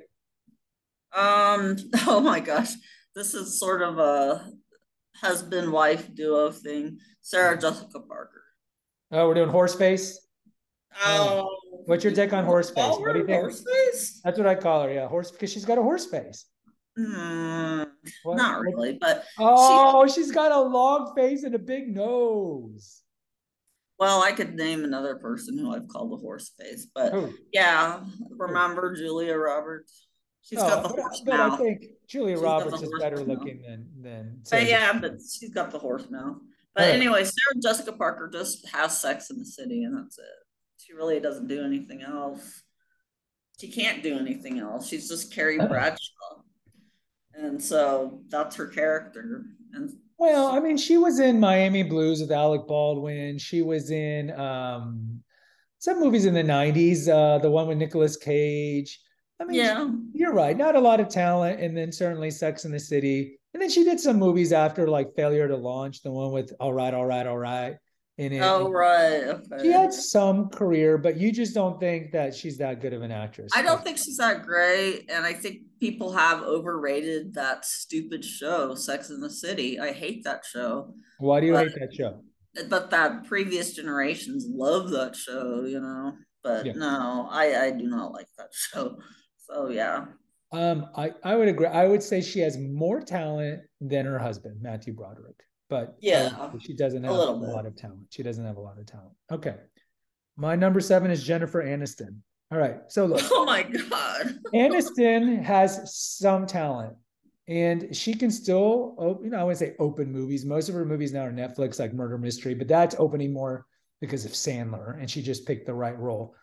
Um. 1.15 1.77
Oh 2.07 2.21
my 2.21 2.41
gosh, 2.41 2.73
this 3.15 3.35
is 3.35 3.59
sort 3.59 3.83
of 3.83 3.99
a 3.99 4.51
husband 5.21 5.73
wife 5.73 6.15
duo 6.15 6.51
thing. 6.51 6.99
Sarah 7.21 7.59
Jessica 7.59 8.01
Parker. 8.01 8.43
Oh, 9.11 9.29
we're 9.29 9.35
doing 9.35 9.49
horse 9.49 9.75
face. 9.75 10.19
Oh, 11.05 11.49
what's 11.87 12.05
your 12.05 12.13
take 12.13 12.33
on 12.33 12.45
horse 12.45 12.71
face? 12.71 12.95
What 12.99 13.13
do 13.13 13.21
you 13.21 13.27
think? 13.27 13.41
Horse 13.41 13.65
face? 13.65 14.21
That's 14.25 14.39
what 14.39 14.47
I 14.47 14.55
call 14.55 14.83
her. 14.83 14.93
Yeah, 14.93 15.09
horse 15.09 15.31
because 15.31 15.53
she's 15.53 15.65
got 15.65 15.79
a 15.79 15.83
horse 15.83 16.07
face. 16.07 16.47
Mm, 16.99 17.87
not 18.25 18.61
really, 18.61 18.99
but 19.01 19.25
oh, 19.39 20.07
she, 20.09 20.21
has 20.21 20.33
got 20.33 20.51
a 20.51 20.61
long 20.61 21.15
face 21.15 21.45
and 21.45 21.55
a 21.55 21.59
big 21.59 21.95
nose. 21.95 23.03
Well, 23.99 24.23
I 24.23 24.33
could 24.33 24.55
name 24.55 24.85
another 24.85 25.17
person 25.17 25.59
who 25.59 25.73
I've 25.73 25.89
called 25.89 26.13
a 26.13 26.17
horse 26.17 26.53
face, 26.59 26.87
but 26.95 27.13
yeah, 27.53 28.01
remember 28.31 28.95
Julia 28.97 29.37
Roberts? 29.37 30.07
She's 30.43 30.59
oh, 30.59 30.69
got 30.69 30.83
the 30.83 30.89
horse 30.89 31.23
mouth. 31.25 31.27
But 31.27 31.41
I 31.41 31.57
think 31.57 31.85
Julia 32.09 32.37
she's 32.37 32.43
Roberts 32.43 32.83
is 32.83 32.91
better 32.99 33.21
looking 33.21 33.63
than 33.63 33.87
than. 34.01 34.41
But 34.51 34.67
yeah, 34.67 34.99
but 34.99 35.19
she's 35.21 35.53
got 35.53 35.71
the 35.71 35.79
horse 35.79 36.11
mouth. 36.11 36.39
But 36.75 36.85
right. 36.85 36.95
anyway, 36.95 37.25
Sarah 37.25 37.61
Jessica 37.63 37.93
Parker 37.93 38.31
just 38.33 38.67
has 38.69 39.01
sex 39.01 39.31
in 39.31 39.39
the 39.39 39.45
city, 39.45 39.85
and 39.85 39.97
that's 39.97 40.19
it. 40.19 40.25
She 40.79 40.95
really 40.95 41.21
doesn't 41.21 41.49
do 41.49 41.65
anything 41.65 42.03
else. 42.03 42.63
She 43.61 43.69
can't 43.69 44.03
do 44.03 44.17
anything 44.17 44.59
else. 44.59 44.89
She's 44.89 45.09
just 45.09 45.35
Carrie 45.35 45.59
Bradshaw, 45.59 46.43
and 47.35 47.63
so 47.63 48.23
that's 48.29 48.57
her 48.57 48.69
character. 48.69 49.45
And 49.75 49.91
well, 50.17 50.47
I 50.47 50.61
mean, 50.61 50.77
she 50.77 50.97
was 50.97 51.21
in 51.21 51.39
Miami 51.39 51.83
Blues 51.83 52.21
with 52.21 52.33
Alec 52.33 52.67
Baldwin. 52.67 53.39
She 53.39 53.61
was 53.61 53.91
in 53.91 54.31
um, 54.39 55.21
some 55.79 56.01
movies 56.01 56.25
in 56.25 56.33
the 56.33 56.43
'90s. 56.43 57.09
Uh, 57.09 57.39
the 57.39 57.51
one 57.51 57.67
with 57.67 57.79
Nicolas 57.79 58.17
Cage. 58.17 58.99
I 59.41 59.45
mean, 59.45 59.57
yeah, 59.57 59.89
you're 60.13 60.33
right. 60.33 60.57
Not 60.57 60.75
a 60.75 60.81
lot 60.81 61.01
of 61.01 61.09
talent, 61.09 61.61
and 61.61 61.77
then 61.77 61.93
certainly 61.93 62.31
Sex 62.31 62.65
in 62.65 62.73
the 62.73 62.81
City, 62.81 63.39
and 63.55 63.63
then 63.63 63.71
she 63.71 63.85
did 63.85 64.01
some 64.01 64.19
movies 64.19 64.53
after, 64.53 64.89
like 64.89 65.15
Failure 65.15 65.49
to 65.49 65.57
Launch, 65.57 66.03
the 66.03 66.11
one 66.11 66.33
with 66.33 66.53
All 66.61 66.73
Right, 66.73 66.93
All 66.93 67.07
Right, 67.07 67.27
All 67.27 67.39
Right. 67.39 67.77
In 68.19 68.33
it. 68.33 68.41
Oh 68.41 68.69
right, 68.69 69.23
okay. 69.27 69.63
She 69.63 69.69
had 69.69 69.93
some 69.93 70.49
career, 70.49 70.99
but 70.99 71.19
you 71.19 71.31
just 71.31 71.55
don't 71.55 71.79
think 71.79 72.11
that 72.11 72.35
she's 72.35 72.59
that 72.59 72.81
good 72.81 72.93
of 72.93 73.03
an 73.03 73.13
actress. 73.13 73.53
I 73.55 73.63
don't 73.63 73.85
think 73.85 73.97
she's 73.97 74.17
that 74.17 74.43
great, 74.43 75.09
and 75.09 75.25
I 75.25 75.33
think 75.33 75.59
people 75.79 76.13
have 76.13 76.43
overrated 76.43 77.35
that 77.35 77.65
stupid 77.65 78.25
show, 78.25 78.75
Sex 78.75 79.11
in 79.11 79.21
the 79.21 79.31
City. 79.31 79.79
I 79.79 79.93
hate 79.93 80.25
that 80.25 80.45
show. 80.45 80.97
Why 81.21 81.39
do 81.39 81.47
you 81.47 81.53
but, 81.53 81.69
hate 81.69 81.77
that 81.79 81.95
show? 81.95 82.21
But 82.69 82.91
that 82.91 83.25
previous 83.27 83.75
generations 83.75 84.47
love 84.51 84.91
that 84.91 85.15
show, 85.15 85.63
you 85.65 85.79
know. 85.79 86.15
But 86.43 86.67
yeah. 86.67 86.73
no, 86.73 87.29
I 87.31 87.67
I 87.67 87.71
do 87.71 87.87
not 87.87 88.11
like 88.11 88.27
that 88.37 88.49
show. 88.53 88.99
So 89.51 89.69
yeah. 89.69 90.07
Um, 90.53 90.87
I, 90.97 91.13
I 91.25 91.37
would 91.37 91.49
agree. 91.49 91.67
I 91.67 91.87
would 91.87 92.03
say 92.03 92.21
she 92.21 92.41
has 92.41 92.57
more 92.57 93.01
talent 93.01 93.63
than 93.81 94.07
her 94.07 94.19
husband, 94.19 94.63
Matthew 94.63 94.95
Broderick. 94.95 95.37
But 95.69 95.97
yeah, 96.01 96.51
she 96.61 96.75
doesn't 96.75 97.05
have 97.05 97.13
a, 97.13 97.17
a 97.17 97.33
lot 97.33 97.67
of 97.67 97.77
talent. 97.77 98.07
She 98.11 98.23
doesn't 98.23 98.45
have 98.45 98.57
a 98.57 98.61
lot 98.61 98.79
of 98.79 98.87
talent. 98.87 99.13
Okay. 99.31 99.57
My 100.37 100.57
number 100.57 100.81
seven 100.81 101.11
is 101.11 101.23
Jennifer 101.23 101.63
Aniston. 101.63 102.21
All 102.51 102.59
right. 102.59 102.77
So 102.89 103.05
look. 103.05 103.21
Oh 103.31 103.45
my 103.45 103.63
God. 103.65 104.39
Aniston 104.55 105.43
has 105.43 105.95
some 105.95 106.47
talent. 106.47 106.95
And 107.49 107.95
she 107.97 108.13
can 108.15 108.31
still, 108.31 109.19
you 109.23 109.31
know, 109.31 109.39
I 109.39 109.45
would 109.45 109.57
say 109.57 109.75
open 109.79 110.13
movies. 110.13 110.45
Most 110.45 110.69
of 110.69 110.75
her 110.75 110.85
movies 110.85 111.13
now 111.13 111.25
are 111.27 111.33
Netflix, 111.33 111.79
like 111.79 111.95
Murder 111.95 112.19
Mystery, 112.19 112.55
but 112.55 112.69
that's 112.69 112.95
opening 112.99 113.33
more 113.33 113.67
because 114.01 114.25
of 114.25 114.33
Sandler, 114.33 114.99
and 114.99 115.11
she 115.11 115.23
just 115.23 115.47
picked 115.47 115.67
the 115.67 115.75
right 115.75 115.99
role. 115.99 116.35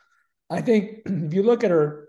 I 0.50 0.62
think 0.62 1.02
if 1.06 1.34
you 1.34 1.44
look 1.44 1.64
at 1.64 1.72
her 1.72 2.05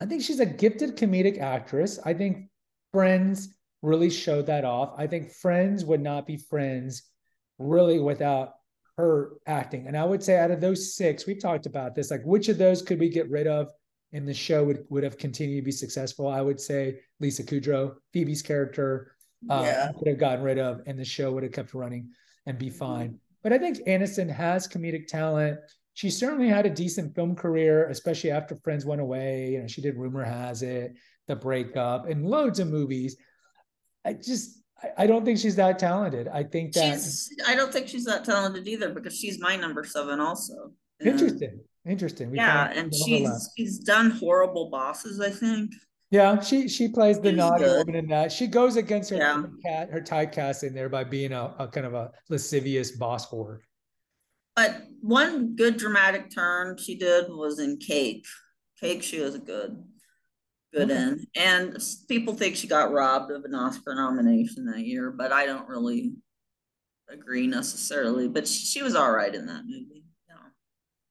I 0.00 0.06
think 0.06 0.22
she's 0.22 0.40
a 0.40 0.46
gifted 0.46 0.96
comedic 0.96 1.40
actress. 1.40 1.98
I 2.04 2.14
think 2.14 2.48
Friends 2.92 3.48
really 3.82 4.10
showed 4.10 4.46
that 4.46 4.64
off. 4.64 4.94
I 4.96 5.06
think 5.06 5.32
Friends 5.32 5.84
would 5.84 6.00
not 6.00 6.26
be 6.26 6.36
Friends 6.36 7.02
really 7.58 8.00
without 8.00 8.54
her 8.96 9.32
acting. 9.46 9.86
And 9.86 9.96
I 9.96 10.04
would 10.04 10.22
say 10.22 10.38
out 10.38 10.50
of 10.50 10.60
those 10.60 10.94
six, 10.94 11.26
we've 11.26 11.40
talked 11.40 11.66
about 11.66 11.94
this, 11.94 12.10
like 12.10 12.22
which 12.24 12.48
of 12.48 12.58
those 12.58 12.82
could 12.82 13.00
we 13.00 13.08
get 13.08 13.30
rid 13.30 13.46
of 13.46 13.70
and 14.12 14.26
the 14.26 14.34
show 14.34 14.64
would, 14.64 14.84
would 14.88 15.02
have 15.02 15.18
continued 15.18 15.56
to 15.56 15.64
be 15.64 15.72
successful? 15.72 16.28
I 16.28 16.40
would 16.40 16.60
say 16.60 17.00
Lisa 17.20 17.42
Kudrow, 17.42 17.94
Phoebe's 18.12 18.42
character, 18.42 19.16
uh, 19.50 19.62
yeah. 19.64 19.90
could 19.98 20.08
have 20.08 20.18
gotten 20.18 20.44
rid 20.44 20.58
of 20.58 20.82
and 20.86 20.98
the 20.98 21.04
show 21.04 21.32
would 21.32 21.42
have 21.42 21.52
kept 21.52 21.74
running 21.74 22.10
and 22.46 22.58
be 22.58 22.70
fine. 22.70 23.18
But 23.42 23.52
I 23.52 23.58
think 23.58 23.78
Aniston 23.86 24.30
has 24.30 24.66
comedic 24.66 25.06
talent 25.06 25.58
she 25.94 26.10
certainly 26.10 26.48
had 26.48 26.66
a 26.66 26.70
decent 26.70 27.14
film 27.14 27.34
career, 27.36 27.88
especially 27.88 28.30
after 28.32 28.56
Friends 28.56 28.84
went 28.84 29.00
away. 29.00 29.52
You 29.52 29.60
know, 29.60 29.66
she 29.66 29.80
did 29.80 29.96
Rumor 29.96 30.24
Has 30.24 30.62
It, 30.62 30.94
The 31.28 31.36
Breakup, 31.36 32.08
and 32.08 32.26
loads 32.26 32.58
of 32.58 32.68
movies. 32.68 33.16
I 34.04 34.12
just 34.14 34.60
I, 34.98 35.06
don't 35.06 35.24
think 35.24 35.38
she's 35.38 35.56
that 35.56 35.78
talented. 35.78 36.28
I 36.28 36.42
think 36.42 36.74
that 36.74 36.94
she's 36.94 37.30
I 37.46 37.54
don't 37.54 37.72
think 37.72 37.88
she's 37.88 38.04
that 38.04 38.24
talented 38.24 38.66
either 38.68 38.90
because 38.90 39.16
she's 39.16 39.40
my 39.40 39.56
number 39.56 39.84
seven 39.84 40.20
also. 40.20 40.72
Interesting. 41.02 41.60
Interesting. 41.86 42.30
We 42.30 42.38
yeah, 42.38 42.70
and 42.74 42.92
she's 42.94 43.50
she's 43.56 43.78
done 43.78 44.10
horrible 44.10 44.70
bosses, 44.70 45.20
I 45.20 45.30
think. 45.30 45.70
Yeah, 46.10 46.40
she 46.40 46.68
she 46.68 46.88
plays 46.88 47.20
the 47.20 47.30
She's 47.30 47.36
naughty 47.38 47.64
good. 47.64 47.86
woman 47.86 47.94
in 47.94 48.08
that. 48.08 48.30
She 48.32 48.46
goes 48.46 48.76
against 48.76 49.10
her 49.10 49.16
Yeah. 49.16 49.42
cat 49.64 49.90
her 49.90 50.00
typecasting 50.00 50.74
there 50.74 50.88
by 50.88 51.04
being 51.04 51.32
a, 51.32 51.54
a 51.58 51.68
kind 51.68 51.86
of 51.86 51.94
a 51.94 52.10
lascivious 52.28 52.92
boss 52.92 53.28
whore. 53.30 53.58
But 54.56 54.82
one 55.00 55.56
good 55.56 55.76
dramatic 55.76 56.32
turn 56.34 56.76
she 56.76 56.96
did 56.96 57.26
was 57.28 57.58
in 57.58 57.78
Cake. 57.78 58.24
Cake, 58.80 59.02
she 59.02 59.20
was 59.20 59.34
a 59.34 59.38
good, 59.40 59.82
good 60.72 60.90
Okay. 60.90 61.02
in. 61.02 61.26
And 61.36 61.78
people 62.08 62.34
think 62.34 62.56
she 62.56 62.66
got 62.66 62.92
robbed 62.92 63.30
of 63.32 63.44
an 63.44 63.54
Oscar 63.54 63.94
nomination 63.94 64.66
that 64.66 64.80
year, 64.80 65.10
but 65.10 65.32
I 65.32 65.46
don't 65.46 65.68
really 65.68 66.12
agree 67.10 67.46
necessarily. 67.46 68.28
But 68.28 68.46
she, 68.46 68.64
she 68.64 68.82
was 68.82 68.94
all 68.94 69.10
right 69.12 69.34
in 69.34 69.46
that 69.46 69.64
movie. 69.66 70.04
Yeah. 70.28 70.36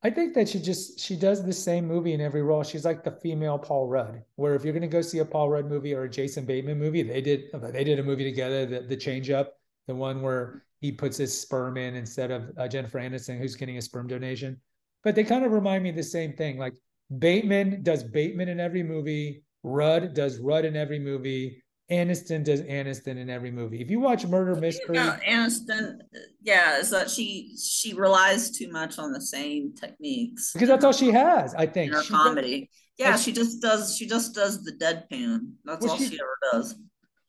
I 0.04 0.10
think 0.10 0.34
that 0.36 0.50
she 0.50 0.60
just 0.60 1.00
she 1.00 1.16
does 1.16 1.44
the 1.44 1.54
same 1.54 1.86
movie 1.86 2.14
in 2.14 2.22
every 2.22 2.42
role. 2.42 2.64
She's 2.64 2.86
like 2.86 3.04
the 3.04 3.12
female 3.12 3.60
Paul 3.60 3.88
Rudd. 3.88 4.24
Where 4.36 4.56
if 4.56 4.64
you're 4.64 4.74
going 4.74 4.82
to 4.82 4.88
go 4.88 5.02
see 5.02 5.20
a 5.20 5.26
Paul 5.26 5.50
Rudd 5.50 5.66
movie 5.70 5.94
or 5.94 6.04
a 6.04 6.10
Jason 6.10 6.46
Bateman 6.46 6.80
movie, 6.80 7.04
they 7.04 7.22
did 7.22 7.46
they 7.54 7.84
did 7.84 8.00
a 8.00 8.04
movie 8.04 8.24
together, 8.24 8.66
the 8.66 8.82
the 8.82 8.98
Change 8.98 9.30
Up, 9.30 9.54
the 9.88 9.96
one 9.96 10.22
where 10.22 10.64
he 10.84 10.92
puts 10.92 11.16
his 11.16 11.36
sperm 11.36 11.78
in 11.78 11.96
instead 11.96 12.30
of 12.30 12.52
uh, 12.58 12.68
Jennifer 12.68 13.00
Aniston, 13.00 13.40
who's 13.40 13.56
getting 13.56 13.78
a 13.78 13.82
sperm 13.82 14.06
donation. 14.06 14.60
But 15.02 15.16
they 15.16 15.24
kind 15.24 15.46
of 15.46 15.54
remind 15.54 15.82
me 15.82 15.92
of 15.92 15.96
the 15.96 16.04
same 16.04 16.34
thing. 16.34 16.58
Like 16.60 16.74
Bateman 17.20 17.84
does 17.84 18.04
Bateman 18.04 18.50
in 18.50 18.60
every 18.60 18.84
movie. 18.84 19.44
Rudd 19.64 20.14
does 20.14 20.40
Rudd 20.40 20.66
in 20.66 20.76
every 20.76 21.00
movie. 21.00 21.64
Aniston 21.90 22.44
does 22.44 22.62
Aniston 22.64 23.16
in 23.18 23.30
every 23.30 23.50
movie. 23.52 23.82
If 23.82 23.90
you 23.90 24.02
watch 24.02 24.26
Murder 24.26 24.56
Mystery, 24.60 24.96
No, 24.96 25.18
Aniston, 25.26 26.00
yeah, 26.42 26.78
is 26.80 26.90
that 26.90 27.10
she 27.10 27.56
she 27.62 27.94
relies 27.94 28.52
too 28.52 28.70
much 28.70 29.00
on 29.00 29.14
the 29.14 29.22
same 29.22 29.74
techniques 29.74 30.52
because 30.52 30.68
that's 30.68 30.84
all 30.84 30.92
she 30.94 31.12
has, 31.12 31.56
I 31.56 31.64
in 31.64 31.72
think. 31.72 31.94
her 31.94 32.04
She 32.04 32.10
does- 32.12 32.22
comedy. 32.24 32.70
Yeah, 32.98 33.12
like- 33.12 33.22
she 33.22 33.32
just 33.32 33.62
does. 33.62 33.96
She 33.96 34.06
just 34.06 34.36
does 34.36 34.64
the 34.64 34.74
deadpan. 34.74 35.52
That's 35.64 35.82
Well, 35.86 35.94
all 35.94 35.98
she- 35.98 36.10
she, 36.10 36.20
ever 36.20 36.38
does. 36.52 36.76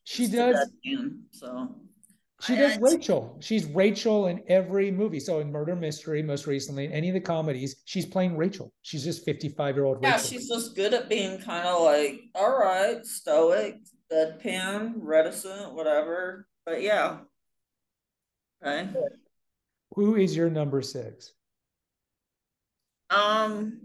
she 0.03 0.27
the 0.27 0.37
does 0.38 0.71
deadpan, 0.85 1.19
so 1.31 1.77
She 2.45 2.57
does 2.57 2.79
Rachel. 2.79 3.39
She's 3.41 3.65
Rachel 3.67 4.27
in 4.27 4.43
every 4.49 4.91
movie. 4.91 5.21
So 5.21 5.41
in 5.41 5.51
Murder 5.51 5.75
Mystery, 5.75 6.23
most 6.23 6.47
recently, 6.47 6.85
in 6.85 6.93
any 6.93 7.09
of 7.09 7.15
the 7.15 7.21
comedies, 7.21 7.77
she's 7.87 8.05
playing 8.05 8.37
Rachel. 8.37 8.73
She's 8.83 9.03
just 9.03 9.25
55 9.25 9.77
year 9.77 9.85
old 9.85 9.99
Yeah, 10.03 10.13
Rachel. 10.17 10.27
she's 10.29 10.49
just 10.49 10.77
good 10.77 10.93
at 10.93 11.09
being 11.09 11.39
kind 11.41 11.67
of 11.67 11.83
like, 11.83 12.21
all 12.35 12.59
right, 12.59 13.05
stoic, 13.07 13.77
deadpan, 14.13 14.93
reticent, 14.97 15.75
whatever. 15.75 16.47
But 16.67 16.83
yeah. 16.83 17.19
Okay. 18.65 18.91
Who 19.95 20.17
is 20.17 20.37
your 20.37 20.51
number 20.51 20.83
six? 20.83 21.33
Um 23.11 23.81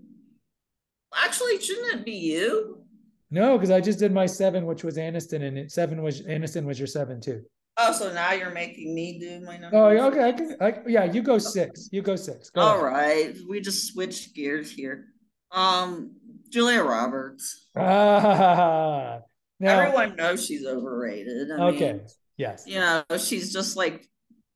actually 1.15 1.59
shouldn't 1.61 1.99
it 1.99 2.05
be 2.05 2.13
you? 2.13 2.83
No, 3.31 3.57
because 3.57 3.69
I 3.71 3.79
just 3.79 3.99
did 3.99 4.11
my 4.11 4.25
seven, 4.25 4.65
which 4.65 4.83
was 4.83 4.97
Aniston, 4.97 5.43
and 5.43 5.57
it, 5.57 5.71
seven 5.71 6.01
was 6.01 6.21
Aniston 6.23 6.65
was 6.65 6.79
your 6.79 6.87
seven 6.87 7.21
too. 7.21 7.43
Oh, 7.81 7.93
so 7.93 8.11
now 8.13 8.33
you're 8.33 8.51
making 8.51 8.93
me 8.93 9.17
do 9.19 9.39
my 9.45 9.57
number. 9.57 9.77
Oh, 9.77 10.07
okay. 10.07 10.23
I 10.23 10.31
can, 10.33 10.57
I, 10.59 10.73
yeah, 10.85 11.05
you 11.05 11.21
go 11.21 11.37
six. 11.37 11.87
You 11.91 12.01
go 12.01 12.15
six. 12.17 12.49
Go 12.49 12.61
All 12.61 12.85
ahead. 12.85 12.93
right. 12.93 13.35
We 13.47 13.61
just 13.61 13.93
switched 13.93 14.35
gears 14.35 14.69
here. 14.71 15.05
Um 15.51 16.15
Julia 16.49 16.83
Roberts. 16.83 17.69
Ah, 17.75 19.19
now, 19.59 19.79
Everyone 19.79 20.15
knows 20.15 20.45
she's 20.45 20.65
overrated. 20.65 21.51
I 21.51 21.55
okay. 21.69 21.93
mean, 21.93 22.01
Yes. 22.37 22.63
you 22.67 22.79
know, 22.79 23.03
she's 23.17 23.53
just 23.53 23.75
like 23.77 24.07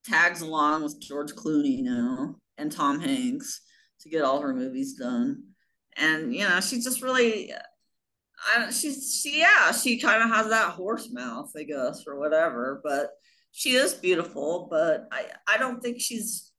tags 0.05 0.41
along 0.41 0.83
with 0.83 0.99
George 0.99 1.33
Clooney 1.33 1.81
now 1.83 2.35
and 2.57 2.71
Tom 2.71 2.99
Hanks 2.99 3.61
to 4.01 4.09
get 4.09 4.23
all 4.23 4.41
her 4.41 4.53
movies 4.53 4.95
done. 4.95 5.43
And 5.97 6.33
you 6.33 6.47
know, 6.47 6.59
she's 6.61 6.83
just 6.83 7.01
really 7.01 7.53
I 8.45 8.69
she's 8.71 9.19
she 9.21 9.39
yeah, 9.39 9.71
she 9.71 9.99
kind 9.99 10.23
of 10.23 10.29
has 10.29 10.49
that 10.49 10.71
horse 10.71 11.09
mouth, 11.11 11.51
I 11.57 11.63
guess, 11.63 12.03
or 12.07 12.19
whatever, 12.19 12.81
but 12.83 13.11
she 13.51 13.71
is 13.71 13.93
beautiful, 13.93 14.67
but 14.69 15.07
I 15.11 15.27
I 15.47 15.57
don't 15.57 15.81
think 15.81 16.01
she's 16.01 16.51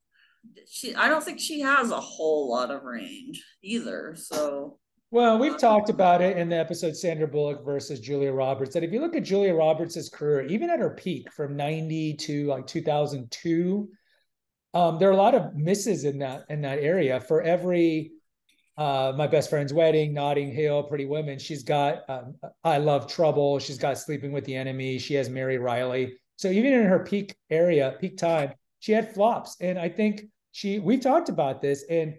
she 0.67 0.95
I 0.95 1.09
don't 1.09 1.23
think 1.23 1.41
she 1.41 1.61
has 1.61 1.91
a 1.91 2.01
whole 2.01 2.51
lot 2.51 2.71
of 2.71 2.85
range 2.85 3.45
either. 3.63 4.15
So 4.17 4.79
Well, 5.11 5.39
we've 5.39 5.59
talked 5.59 5.91
about 5.91 6.23
it 6.23 6.39
in 6.39 6.49
the 6.49 6.57
episode 6.57 6.97
Sandra 6.97 7.29
Bullock 7.29 7.65
versus 7.65 8.01
Julia 8.01 8.33
Roberts. 8.33 8.75
That 8.75 8.85
if 8.85 8.93
you 8.93 9.01
look 9.01 9.17
at 9.17 9.25
Julia 9.25 9.55
Roberts' 9.55 10.09
career, 10.09 10.47
even 10.47 10.71
at 10.71 10.81
her 10.81 10.95
peak 10.95 11.33
from 11.33 11.57
90 11.57 12.15
to 12.15 12.47
like 12.47 12.67
2002, 12.67 13.89
um, 14.75 14.99
there 14.99 15.09
are 15.09 15.13
a 15.13 15.17
lot 15.17 15.35
of 15.35 15.55
misses 15.55 16.05
in 16.05 16.19
that 16.19 16.45
in 16.49 16.63
that 16.63 16.79
area. 16.79 17.21
For 17.21 17.43
every 17.43 18.13
uh, 18.77 19.13
my 19.17 19.27
best 19.27 19.51
friend's 19.51 19.73
wedding, 19.73 20.13
Notting 20.13 20.51
Hill, 20.51 20.83
Pretty 20.83 21.07
Women, 21.07 21.39
she's 21.39 21.63
got 21.63 22.09
um, 22.09 22.35
I 22.65 22.79
Love 22.79 23.07
Trouble, 23.07 23.59
she's 23.59 23.79
got 23.79 23.99
Sleeping 23.99 24.33
with 24.33 24.45
the 24.45 24.55
Enemy, 24.57 24.99
she 24.99 25.15
has 25.15 25.29
Mary 25.29 25.59
Reilly. 25.59 26.15
So 26.37 26.49
even 26.49 26.73
in 26.73 26.87
her 26.87 26.99
peak 27.01 27.37
area, 27.51 27.97
peak 28.01 28.17
time, 28.17 28.53
she 28.81 28.93
had 28.93 29.15
flops. 29.15 29.57
And 29.61 29.79
I 29.79 29.89
think 29.89 30.23
she 30.53 30.79
we've 30.79 31.01
talked 31.01 31.29
about 31.29 31.63
this 31.63 31.85
and 31.89 32.15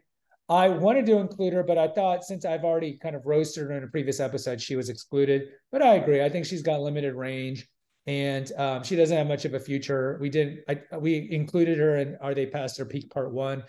I 0.48 0.70
wanted 0.70 1.06
to 1.08 1.18
include 1.18 1.54
her, 1.54 1.64
but 1.64 1.78
I 1.78 1.88
thought 1.88 2.24
since 2.24 2.46
I've 2.46 2.64
already 2.64 2.98
kind 2.98 3.16
of 3.16 3.26
roasted 3.26 3.64
her 3.64 3.72
in 3.72 3.84
a 3.84 3.88
previous 3.88 4.20
episode, 4.20 4.62
she 4.62 4.76
was 4.76 4.90
excluded. 4.90 5.50
But 5.72 5.82
I 5.82 5.96
agree. 5.96 6.24
I 6.24 6.30
think 6.30 6.46
she's 6.46 6.62
got 6.62 6.82
limited 6.82 7.16
range, 7.16 7.68
and 8.06 8.52
um, 8.58 8.84
she 8.84 8.96
doesn't 8.96 9.18
have 9.18 9.28
much 9.28 9.46
of 9.46 9.56
a 9.56 9.60
future. 9.60 10.20
We 10.22 10.30
didn't. 10.30 10.60
I, 10.70 10.98
we 10.98 11.28
included 11.32 11.80
her 11.80 11.98
in 11.98 12.18
Are 12.22 12.36
They 12.36 12.46
Past 12.46 12.78
Their 12.78 12.86
Peak 12.86 13.10
Part 13.10 13.32
One, 13.32 13.64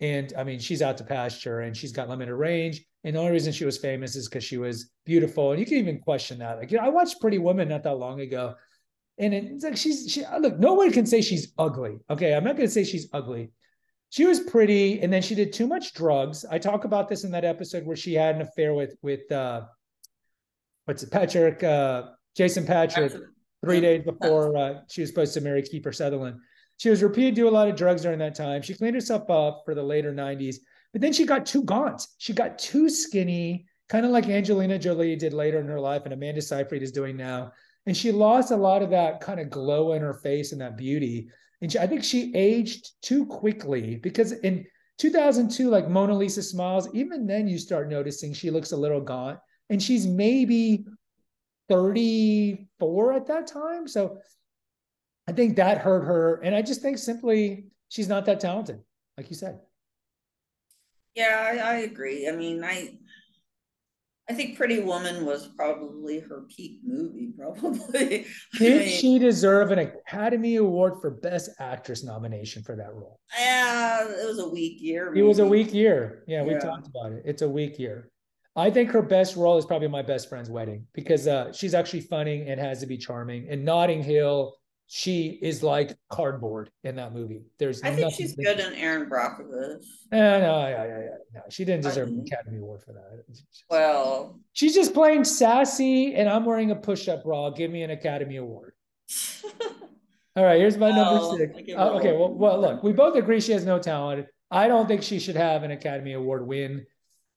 and 0.00 0.32
I 0.36 0.44
mean 0.44 0.58
she's 0.58 0.82
out 0.82 0.98
to 0.98 1.04
pasture, 1.04 1.60
and 1.60 1.76
she's 1.76 1.92
got 1.92 2.08
limited 2.08 2.34
range. 2.34 2.84
And 3.04 3.14
the 3.14 3.20
only 3.20 3.32
reason 3.32 3.52
she 3.52 3.64
was 3.64 3.78
famous 3.78 4.16
is 4.16 4.28
because 4.28 4.44
she 4.44 4.58
was 4.58 4.90
beautiful, 5.04 5.52
and 5.52 5.60
you 5.60 5.66
can 5.66 5.78
even 5.78 6.00
question 6.00 6.38
that. 6.38 6.58
Like 6.58 6.70
you 6.70 6.78
know, 6.78 6.84
I 6.84 6.88
watched 6.88 7.20
Pretty 7.20 7.38
Woman 7.38 7.68
not 7.68 7.82
that 7.84 7.98
long 7.98 8.20
ago, 8.20 8.54
and 9.18 9.34
it's 9.34 9.64
like 9.64 9.76
she's 9.76 10.10
she 10.10 10.24
look. 10.40 10.58
No 10.58 10.74
one 10.74 10.92
can 10.92 11.06
say 11.06 11.20
she's 11.20 11.52
ugly. 11.58 11.98
Okay, 12.10 12.34
I'm 12.34 12.44
not 12.44 12.56
going 12.56 12.68
to 12.68 12.72
say 12.74 12.84
she's 12.84 13.08
ugly 13.12 13.50
she 14.08 14.24
was 14.24 14.38
pretty 14.38 15.00
and 15.00 15.12
then 15.12 15.20
she 15.20 15.34
did 15.34 15.52
too 15.52 15.66
much 15.66 15.92
drugs 15.92 16.44
i 16.48 16.56
talk 16.58 16.84
about 16.84 17.08
this 17.08 17.24
in 17.24 17.32
that 17.32 17.44
episode 17.44 17.84
where 17.84 17.96
she 17.96 18.14
had 18.14 18.36
an 18.36 18.40
affair 18.40 18.72
with 18.72 18.94
with 19.02 19.30
uh 19.32 19.62
what's 20.84 21.02
it 21.02 21.10
patric 21.10 21.64
uh 21.64 22.04
jason 22.36 22.64
patric 22.64 23.12
three 23.64 23.80
days 23.80 24.04
before 24.04 24.56
uh, 24.56 24.74
she 24.88 25.00
was 25.00 25.10
supposed 25.10 25.34
to 25.34 25.40
marry 25.40 25.62
Kiefer 25.62 25.94
Sutherland. 25.94 26.38
She 26.78 26.90
was 26.90 27.02
repeated 27.02 27.34
to 27.34 27.42
do 27.42 27.48
a 27.48 27.50
lot 27.50 27.68
of 27.68 27.76
drugs 27.76 28.02
during 28.02 28.18
that 28.18 28.34
time. 28.34 28.62
She 28.62 28.74
cleaned 28.74 28.94
herself 28.94 29.30
up 29.30 29.62
for 29.64 29.74
the 29.74 29.82
later 29.82 30.12
90s, 30.12 30.56
but 30.92 31.00
then 31.00 31.12
she 31.12 31.24
got 31.24 31.46
too 31.46 31.62
gaunt. 31.62 32.06
She 32.18 32.32
got 32.32 32.58
too 32.58 32.88
skinny, 32.88 33.66
kind 33.88 34.04
of 34.04 34.12
like 34.12 34.28
Angelina 34.28 34.78
Jolie 34.78 35.16
did 35.16 35.32
later 35.32 35.60
in 35.60 35.68
her 35.68 35.80
life 35.80 36.02
and 36.04 36.12
Amanda 36.12 36.42
Seyfried 36.42 36.82
is 36.82 36.92
doing 36.92 37.16
now. 37.16 37.52
And 37.86 37.96
she 37.96 38.12
lost 38.12 38.50
a 38.50 38.56
lot 38.56 38.82
of 38.82 38.90
that 38.90 39.20
kind 39.20 39.40
of 39.40 39.48
glow 39.48 39.92
in 39.92 40.02
her 40.02 40.14
face 40.14 40.52
and 40.52 40.60
that 40.60 40.76
beauty. 40.76 41.30
And 41.62 41.70
she, 41.70 41.78
I 41.78 41.86
think 41.86 42.04
she 42.04 42.34
aged 42.34 42.90
too 43.00 43.26
quickly 43.26 43.96
because 43.96 44.32
in 44.32 44.66
2002, 44.98 45.70
like 45.70 45.88
Mona 45.88 46.14
Lisa 46.14 46.42
Smiles, 46.42 46.88
even 46.94 47.26
then 47.26 47.46
you 47.46 47.58
start 47.58 47.88
noticing 47.88 48.32
she 48.32 48.50
looks 48.50 48.72
a 48.72 48.76
little 48.76 49.00
gaunt 49.00 49.38
and 49.70 49.82
she's 49.82 50.06
maybe 50.06 50.84
34 51.68 53.12
at 53.12 53.26
that 53.26 53.46
time. 53.46 53.88
So 53.88 54.18
I 55.28 55.32
think 55.32 55.56
that 55.56 55.78
hurt 55.78 56.04
her. 56.04 56.36
And 56.42 56.54
I 56.54 56.62
just 56.62 56.82
think 56.82 56.98
simply 56.98 57.66
she's 57.88 58.08
not 58.08 58.24
that 58.26 58.40
talented, 58.40 58.80
like 59.16 59.28
you 59.30 59.36
said. 59.36 59.60
Yeah, 61.14 61.50
I, 61.52 61.56
I 61.58 61.74
agree. 61.78 62.28
I 62.28 62.32
mean, 62.32 62.62
I 62.62 62.98
I 64.28 64.34
think 64.34 64.56
Pretty 64.56 64.80
Woman 64.80 65.24
was 65.24 65.46
probably 65.56 66.18
her 66.18 66.42
peak 66.54 66.80
movie, 66.84 67.32
probably. 67.38 68.26
I 68.54 68.58
Did 68.58 68.80
mean, 68.80 68.88
she 68.88 69.18
deserve 69.20 69.70
an 69.70 69.78
Academy 69.78 70.56
Award 70.56 70.94
for 71.00 71.10
Best 71.10 71.50
Actress 71.60 72.02
nomination 72.04 72.62
for 72.64 72.74
that 72.76 72.92
role? 72.92 73.20
Yeah, 73.38 74.02
it 74.04 74.26
was 74.26 74.40
a 74.40 74.48
weak 74.48 74.80
year. 74.82 75.14
It 75.14 75.22
was 75.22 75.38
a 75.38 75.46
weak 75.46 75.72
year. 75.72 76.24
Yeah, 76.26 76.42
we 76.42 76.52
Yeah. 76.52 76.58
talked 76.58 76.88
about 76.88 77.12
it. 77.12 77.22
It's 77.24 77.42
a 77.42 77.48
weak 77.48 77.78
year. 77.78 78.10
I 78.56 78.70
think 78.70 78.90
her 78.90 79.02
best 79.02 79.36
role 79.36 79.58
is 79.58 79.64
probably 79.66 79.88
my 79.88 80.02
best 80.02 80.28
friend's 80.28 80.50
wedding 80.50 80.86
because 80.92 81.26
uh, 81.28 81.52
she's 81.52 81.74
actually 81.74 82.00
funny 82.00 82.48
and 82.48 82.58
has 82.58 82.80
to 82.80 82.86
be 82.86 82.96
charming. 82.96 83.48
And 83.48 83.64
Notting 83.64 84.02
Hill, 84.02 84.56
she 84.88 85.38
is 85.42 85.62
like 85.62 85.96
cardboard 86.08 86.70
in 86.84 86.96
that 86.96 87.12
movie. 87.12 87.42
There's 87.58 87.82
I 87.82 87.90
think 87.90 88.14
she's 88.14 88.36
good 88.36 88.60
in 88.60 88.72
Erin 88.74 89.10
Brockovich. 89.10 89.84
Eh, 90.12 90.16
no, 90.16 90.68
yeah, 90.68 90.68
yeah, 90.68 90.86
yeah, 90.86 91.08
no, 91.34 91.40
she 91.50 91.64
didn't 91.64 91.82
deserve 91.82 92.08
an. 92.08 92.24
Academy 92.26 92.58
Award 92.58 92.82
for 92.82 92.92
that. 92.92 93.24
Well, 93.68 94.38
She's 94.52 94.74
just 94.74 94.94
playing 94.94 95.24
sassy, 95.24 96.14
and 96.14 96.28
I'm 96.28 96.44
wearing 96.44 96.70
a 96.70 96.76
push-up 96.76 97.24
bra. 97.24 97.50
Give 97.50 97.70
me 97.70 97.82
an 97.82 97.90
Academy 97.90 98.36
Award. 98.36 98.74
All 100.36 100.44
right, 100.44 100.58
here's 100.58 100.76
my 100.76 100.90
Well, 100.90 101.30
number 101.30 101.38
six. 101.38 101.72
Uh, 101.76 101.90
okay, 101.94 102.12
well, 102.12 102.32
well, 102.32 102.60
look, 102.60 102.82
we 102.82 102.92
both 102.92 103.16
agree 103.16 103.40
she 103.40 103.52
has 103.52 103.64
no 103.64 103.78
talent. 103.78 104.26
I 104.50 104.68
don't 104.68 104.86
think 104.86 105.02
she 105.02 105.18
should 105.18 105.36
have 105.36 105.64
an 105.64 105.72
Academy 105.72 106.12
Award 106.12 106.46
win, 106.46 106.86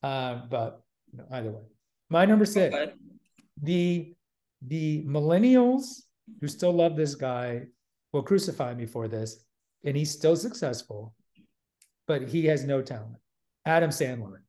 uh, 0.03 0.41
but 0.49 0.81
you 1.11 1.17
know, 1.17 1.25
either 1.31 1.51
way. 1.51 1.63
My 2.09 2.25
number 2.25 2.45
six, 2.45 2.75
okay. 2.75 2.93
the 3.61 4.13
the 4.61 5.03
millennials 5.05 6.03
who 6.41 6.47
still 6.47 6.71
love 6.73 6.95
this 6.95 7.15
guy 7.15 7.63
will 8.13 8.23
crucify 8.23 8.73
me 8.73 8.85
for 8.85 9.07
this, 9.07 9.43
and 9.83 9.95
he's 9.95 10.11
still 10.11 10.35
successful, 10.35 11.13
but 12.07 12.27
he 12.27 12.45
has 12.45 12.63
no 12.63 12.81
talent. 12.81 13.15
Adam 13.65 13.89
Sandler. 13.91 14.39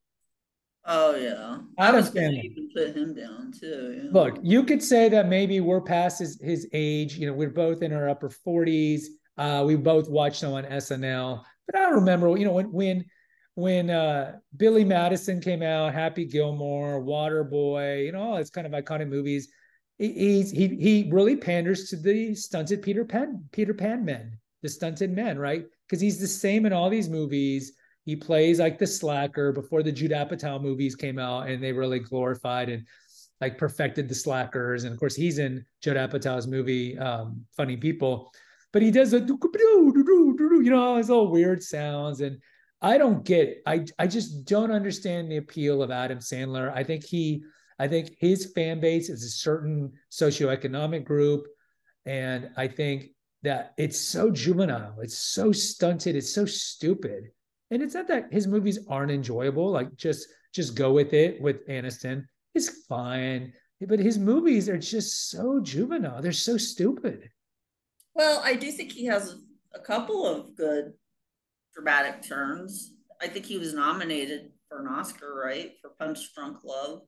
Oh 0.86 1.14
yeah, 1.14 1.58
Adam 1.58 1.66
I 1.78 1.90
was 1.92 2.10
gonna 2.10 2.28
Sandler. 2.28 2.44
even 2.44 2.70
put 2.74 2.96
him 2.96 3.14
down 3.14 3.52
too. 3.52 4.02
yeah. 4.04 4.10
Look, 4.12 4.38
you 4.42 4.62
could 4.64 4.82
say 4.82 5.08
that 5.10 5.28
maybe 5.28 5.60
we're 5.60 5.82
past 5.82 6.20
his, 6.20 6.40
his 6.40 6.66
age. 6.72 7.16
You 7.16 7.26
know, 7.26 7.34
we're 7.34 7.50
both 7.50 7.82
in 7.82 7.92
our 7.92 8.08
upper 8.08 8.30
40s. 8.30 9.02
Uh, 9.36 9.62
we 9.66 9.76
both 9.76 10.08
watched 10.08 10.42
him 10.42 10.52
on 10.52 10.64
SNL. 10.64 11.42
But 11.66 11.76
I 11.80 11.90
remember, 11.90 12.34
you 12.36 12.46
know, 12.46 12.52
when 12.52 12.72
when 12.72 13.04
when 13.56 13.90
uh, 13.90 14.36
Billy 14.56 14.84
Madison 14.84 15.40
came 15.40 15.62
out, 15.62 15.92
Happy 15.92 16.24
Gilmore, 16.24 17.02
Waterboy, 17.02 18.06
you 18.06 18.12
know, 18.12 18.20
all 18.22 18.36
these 18.38 18.50
kind 18.50 18.66
of 18.66 18.72
iconic 18.72 19.08
movies. 19.08 19.48
He 20.00 20.42
he 20.42 20.68
he 20.68 21.10
really 21.12 21.36
panders 21.36 21.90
to 21.90 21.96
the 21.96 22.34
stunted 22.34 22.80
Peter 22.80 23.04
Pan 23.04 23.44
Peter 23.52 23.74
Pan 23.74 24.02
men, 24.02 24.38
the 24.62 24.68
stunted 24.68 25.10
men, 25.10 25.38
right? 25.38 25.66
Because 25.86 26.00
he's 26.00 26.18
the 26.18 26.26
same 26.26 26.64
in 26.64 26.72
all 26.72 26.88
these 26.88 27.10
movies. 27.10 27.74
He 28.06 28.16
plays 28.16 28.58
like 28.58 28.78
the 28.78 28.86
slacker 28.86 29.52
before 29.52 29.82
the 29.82 29.92
Judd 29.92 30.12
Apatow 30.12 30.60
movies 30.60 30.96
came 30.96 31.18
out, 31.18 31.50
and 31.50 31.62
they 31.62 31.72
really 31.72 31.98
glorified 31.98 32.70
and 32.70 32.86
like 33.42 33.58
perfected 33.58 34.08
the 34.08 34.14
slackers. 34.14 34.84
And 34.84 34.94
of 34.94 34.98
course, 34.98 35.14
he's 35.14 35.38
in 35.38 35.66
Judd 35.82 35.98
Apatow's 35.98 36.46
movie 36.46 36.98
um, 36.98 37.44
Funny 37.54 37.76
People, 37.76 38.32
but 38.72 38.80
he 38.80 38.90
does 38.90 39.12
a 39.12 39.20
you 39.20 40.70
know 40.70 40.70
it's 40.70 40.70
all 40.70 40.96
his 40.96 41.10
little 41.10 41.30
weird 41.30 41.62
sounds, 41.62 42.22
and 42.22 42.38
I 42.80 42.96
don't 42.96 43.22
get 43.22 43.48
it. 43.48 43.62
I 43.66 43.84
I 43.98 44.06
just 44.06 44.46
don't 44.46 44.70
understand 44.70 45.30
the 45.30 45.36
appeal 45.36 45.82
of 45.82 45.90
Adam 45.90 46.20
Sandler. 46.20 46.72
I 46.74 46.84
think 46.84 47.04
he 47.04 47.42
I 47.80 47.88
think 47.88 48.14
his 48.18 48.52
fan 48.54 48.78
base 48.78 49.08
is 49.08 49.24
a 49.24 49.30
certain 49.30 49.92
socioeconomic 50.12 51.02
group, 51.04 51.46
and 52.04 52.50
I 52.58 52.68
think 52.68 53.06
that 53.42 53.72
it's 53.78 53.98
so 53.98 54.30
juvenile, 54.30 55.00
it's 55.00 55.16
so 55.16 55.50
stunted, 55.50 56.14
it's 56.14 56.34
so 56.34 56.44
stupid. 56.44 57.30
And 57.70 57.82
it's 57.82 57.94
not 57.94 58.06
that 58.08 58.30
his 58.30 58.46
movies 58.46 58.80
aren't 58.86 59.12
enjoyable. 59.12 59.70
Like 59.70 59.96
just 59.96 60.28
just 60.54 60.74
go 60.74 60.92
with 60.92 61.14
it 61.14 61.40
with 61.40 61.66
Aniston. 61.68 62.26
It's 62.54 62.84
fine. 62.86 63.54
But 63.80 63.98
his 63.98 64.18
movies 64.18 64.68
are 64.68 64.76
just 64.76 65.30
so 65.30 65.60
juvenile. 65.62 66.20
They're 66.20 66.32
so 66.32 66.58
stupid. 66.58 67.30
Well, 68.14 68.42
I 68.44 68.56
do 68.56 68.70
think 68.72 68.92
he 68.92 69.06
has 69.06 69.36
a 69.74 69.78
couple 69.78 70.26
of 70.26 70.54
good 70.54 70.92
dramatic 71.74 72.22
turns. 72.28 72.92
I 73.22 73.28
think 73.28 73.46
he 73.46 73.56
was 73.56 73.72
nominated 73.72 74.50
for 74.68 74.80
an 74.80 74.88
Oscar, 74.88 75.34
right, 75.34 75.72
for 75.80 75.92
Punch 75.98 76.18
Drunk 76.34 76.58
Love. 76.62 77.02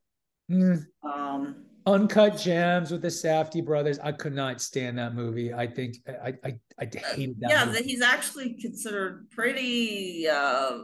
Mm. 0.51 0.85
Um, 1.03 1.65
Uncut 1.87 2.39
Gems 2.39 2.91
with 2.91 3.03
the 3.03 3.09
Safdie 3.09 3.65
brothers. 3.65 3.99
I 3.99 4.13
could 4.13 4.35
not 4.35 4.61
stand 4.61 4.99
that 4.99 5.15
movie. 5.15 5.53
I 5.53 5.67
think 5.67 5.97
I 6.07 6.35
I, 6.45 6.59
I 6.79 6.89
hated 7.15 7.41
that. 7.41 7.51
yeah, 7.51 7.65
movie. 7.65 7.79
that 7.79 7.87
he's 7.87 8.03
actually 8.03 8.55
considered 8.61 9.29
pretty 9.31 10.29
uh, 10.29 10.79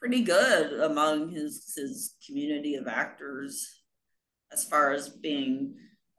pretty 0.00 0.22
good 0.22 0.80
among 0.80 1.30
his 1.30 1.72
his 1.76 2.16
community 2.26 2.74
of 2.74 2.88
actors 2.88 3.82
as 4.52 4.64
far 4.64 4.92
as 4.92 5.08
being 5.08 5.74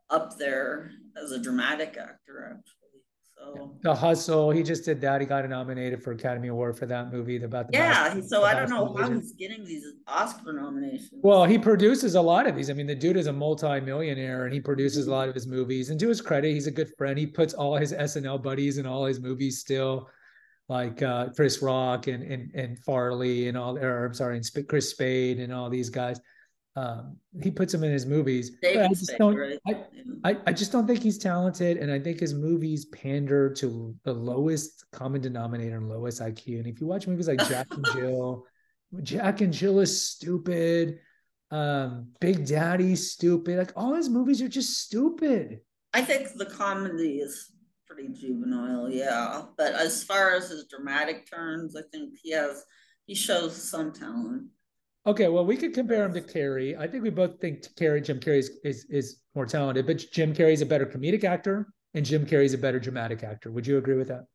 up 0.09 0.37
there 0.37 0.91
as 1.21 1.31
a 1.31 1.39
dramatic 1.39 1.97
actor, 1.97 2.57
actually. 2.57 2.74
So 3.53 3.71
The 3.81 3.93
Hustle. 3.93 4.51
He 4.51 4.63
just 4.63 4.85
did 4.85 4.99
that. 5.01 5.21
He 5.21 5.27
got 5.27 5.47
nominated 5.47 6.01
for 6.03 6.11
Academy 6.11 6.47
Award 6.47 6.77
for 6.77 6.85
that 6.87 7.11
movie 7.11 7.41
about 7.43 7.71
the 7.71 7.77
yeah, 7.77 8.13
so 8.21 8.41
the 8.41 8.41
I 8.41 8.53
don't 8.53 8.69
know 8.69 8.95
how 8.95 9.09
he's 9.09 9.33
getting 9.33 9.63
these 9.63 9.85
Oscar 10.07 10.53
nominations. 10.53 11.21
Well, 11.21 11.45
he 11.45 11.57
produces 11.57 12.15
a 12.15 12.21
lot 12.21 12.47
of 12.47 12.55
these. 12.55 12.69
I 12.69 12.73
mean, 12.73 12.87
the 12.87 12.95
dude 12.95 13.17
is 13.17 13.27
a 13.27 13.33
multi-millionaire 13.33 14.45
and 14.45 14.53
he 14.53 14.59
produces 14.59 15.07
a 15.07 15.11
lot 15.11 15.29
of 15.29 15.35
his 15.35 15.47
movies. 15.47 15.89
And 15.89 15.99
to 15.99 16.09
his 16.09 16.21
credit, 16.21 16.53
he's 16.53 16.67
a 16.67 16.71
good 16.71 16.91
friend. 16.97 17.17
He 17.17 17.27
puts 17.27 17.53
all 17.53 17.75
his 17.75 17.93
SNL 17.93 18.41
buddies 18.41 18.77
in 18.77 18.85
all 18.85 19.05
his 19.05 19.19
movies 19.19 19.59
still, 19.59 20.09
like 20.67 21.01
uh, 21.01 21.29
Chris 21.35 21.61
Rock 21.61 22.07
and 22.07 22.23
and 22.23 22.51
and 22.55 22.79
Farley 22.79 23.47
and 23.47 23.57
all. 23.57 23.77
Or 23.77 24.05
I'm 24.05 24.13
sorry, 24.13 24.37
and 24.37 24.67
Chris 24.67 24.89
Spade 24.89 25.39
and 25.39 25.53
all 25.53 25.69
these 25.69 25.89
guys. 25.89 26.19
Um, 26.77 27.17
he 27.41 27.51
puts 27.51 27.71
them 27.71 27.83
in 27.83 27.91
his 27.91 28.05
movies. 28.05 28.51
I 28.63 28.87
just 28.89 29.13
don't. 29.17 29.35
right? 29.35 29.59
I, 29.65 29.85
I, 30.25 30.37
I 30.47 30.53
just 30.53 30.73
don't 30.73 30.85
think 30.85 31.01
he's 31.01 31.17
talented, 31.17 31.77
and 31.77 31.89
I 31.89 31.99
think 31.99 32.19
his 32.19 32.33
movies 32.33 32.85
pander 32.85 33.49
to 33.53 33.95
the 34.03 34.13
lowest 34.13 34.83
common 34.91 35.21
denominator 35.21 35.77
and 35.77 35.87
lowest 35.87 36.21
IQ. 36.21 36.59
And 36.59 36.67
if 36.67 36.81
you 36.81 36.87
watch 36.87 37.07
movies 37.07 37.29
like 37.29 37.47
Jack 37.47 37.67
and 37.71 37.85
Jill, 37.93 38.45
Jack 39.03 39.39
and 39.39 39.53
Jill 39.53 39.79
is 39.79 40.05
stupid. 40.05 40.99
Um, 41.51 42.11
Big 42.19 42.45
Daddy's 42.45 43.11
stupid. 43.11 43.57
Like 43.57 43.71
all 43.75 43.93
his 43.93 44.09
movies 44.09 44.41
are 44.41 44.49
just 44.49 44.81
stupid. 44.81 45.61
I 45.93 46.01
think 46.01 46.33
the 46.35 46.47
comedy 46.47 47.19
is 47.19 47.51
pretty 47.87 48.09
juvenile, 48.09 48.89
yeah. 48.89 49.43
But 49.57 49.73
as 49.73 50.03
far 50.03 50.33
as 50.33 50.49
his 50.49 50.65
dramatic 50.65 51.29
turns, 51.29 51.75
I 51.75 51.83
think 51.91 52.15
he 52.21 52.31
has 52.31 52.65
he 53.05 53.15
shows 53.15 53.55
some 53.69 53.93
talent. 53.93 54.47
Okay, 55.07 55.27
well, 55.27 55.45
we 55.45 55.55
could 55.55 55.73
compare 55.73 56.03
him 56.03 56.13
to 56.13 56.21
Carrey. 56.21 56.77
I 56.77 56.87
think 56.87 57.03
we 57.03 57.11
both 57.11 57.39
think 57.39 57.61
Carrey, 57.75 58.03
Jim 58.03 58.19
Carrey 58.19 58.39
is, 58.39 58.51
is 58.63 58.85
is 58.89 59.21
more 59.35 59.45
talented, 59.45 59.85
but 59.85 60.03
Jim 60.11 60.33
Carrey's 60.33 60.61
a 60.61 60.65
better 60.65 60.85
comedic 60.85 61.23
actor, 61.23 61.67
and 61.93 62.03
Jim 62.03 62.25
Carrey's 62.25 62.55
a 62.55 62.57
better 62.57 62.79
dramatic 62.79 63.23
actor. 63.23 63.51
Would 63.51 63.67
you 63.67 63.77
agree 63.77 63.95
with 63.97 64.07
that? 64.07 64.25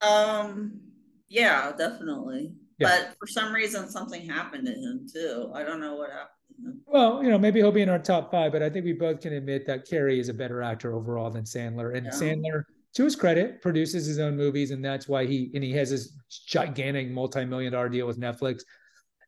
Um, 0.00 0.80
yeah, 1.28 1.72
definitely. 1.76 2.52
Yeah. 2.78 2.88
But 2.88 3.16
for 3.20 3.26
some 3.26 3.52
reason, 3.52 3.90
something 3.90 4.26
happened 4.26 4.66
to 4.66 4.72
him 4.72 5.06
too. 5.12 5.50
I 5.54 5.62
don't 5.62 5.80
know 5.80 5.96
what 5.96 6.10
happened 6.10 6.30
to 6.62 6.70
him. 6.70 6.80
Well, 6.86 7.22
you 7.22 7.28
know, 7.28 7.38
maybe 7.38 7.60
he'll 7.60 7.72
be 7.72 7.82
in 7.82 7.88
our 7.90 7.98
top 7.98 8.30
five, 8.30 8.52
but 8.52 8.62
I 8.62 8.70
think 8.70 8.86
we 8.86 8.92
both 8.94 9.20
can 9.20 9.34
admit 9.34 9.66
that 9.66 9.86
Carrey 9.86 10.20
is 10.20 10.30
a 10.30 10.34
better 10.34 10.62
actor 10.62 10.94
overall 10.94 11.30
than 11.30 11.44
Sandler. 11.44 11.94
And 11.94 12.06
Yeah. 12.06 12.12
Sandler, 12.12 12.62
to 12.94 13.04
his 13.04 13.14
credit, 13.16 13.60
produces 13.60 14.06
his 14.06 14.18
own 14.18 14.36
movies, 14.36 14.70
and 14.70 14.82
that's 14.82 15.06
why 15.06 15.26
he 15.26 15.50
and 15.54 15.62
he 15.62 15.72
has 15.72 15.90
this 15.90 16.16
gigantic 16.46 17.10
multi-million 17.10 17.72
dollar 17.74 17.90
deal 17.90 18.06
with 18.06 18.18
Netflix. 18.18 18.62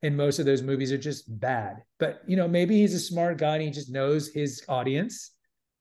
And 0.02 0.16
most 0.16 0.38
of 0.38 0.46
those 0.46 0.62
movies 0.62 0.92
are 0.92 0.98
just 0.98 1.24
bad. 1.40 1.82
But 1.98 2.22
you 2.26 2.36
know, 2.36 2.48
maybe 2.48 2.80
he's 2.80 2.94
a 2.94 2.98
smart 2.98 3.36
guy 3.38 3.54
and 3.56 3.62
he 3.64 3.70
just 3.70 3.90
knows 3.90 4.28
his 4.28 4.62
audience, 4.68 5.32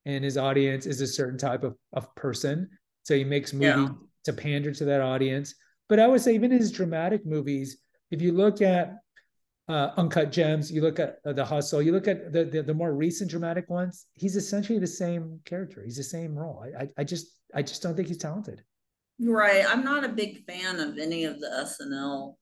and 0.05 0.23
his 0.23 0.38
audience 0.38 0.86
is 0.86 0.99
a 1.01 1.08
certain 1.08 1.38
type 1.38 1.63
of, 1.63 1.75
of 1.93 2.13
person. 2.15 2.69
So 3.03 3.15
he 3.15 3.23
makes 3.23 3.53
movies 3.53 3.89
Yeah. 3.89 3.89
to 4.25 4.34
pander 4.34 4.71
to 4.73 4.86
that 4.86 5.01
audience. 5.01 5.55
But 5.88 5.99
I 5.99 6.08
would 6.08 6.21
say 6.21 6.36
even 6.36 6.51
his 6.51 6.71
dramatic 6.71 7.25
movies, 7.25 7.77
if 8.12 8.21
you 8.21 8.32
look 8.34 8.62
at 8.62 8.97
uh, 9.69 9.91
Uncut 9.97 10.32
Gems, 10.32 10.71
you 10.71 10.82
look 10.82 10.99
at 10.99 11.19
uh, 11.25 11.32
The 11.34 11.45
Hustle, 11.45 11.82
you 11.82 11.91
look 11.91 12.08
at 12.08 12.34
the, 12.34 12.43
the 12.43 12.62
the 12.63 12.73
more 12.73 12.93
recent 12.93 13.29
dramatic 13.29 13.69
ones, 13.69 14.08
he's 14.15 14.36
essentially 14.36 14.79
the 14.79 14.88
same 14.88 15.39
character. 15.45 15.84
He's 15.84 15.97
the 15.97 16.03
same 16.03 16.36
role. 16.38 16.63
I, 16.65 16.84
I 16.84 16.89
I 16.97 17.03
just 17.03 17.27
I 17.55 17.62
just 17.62 17.82
don't 17.82 17.95
think 17.95 18.08
he's 18.10 18.17
talented. 18.17 18.63
Right. 19.21 19.63
I'm 19.67 19.84
not 19.84 20.03
a 20.03 20.10
big 20.10 20.45
fan 20.45 20.79
of 20.79 20.97
any 20.97 21.23
of 21.25 21.39
the 21.39 21.47
SNL 21.47 22.36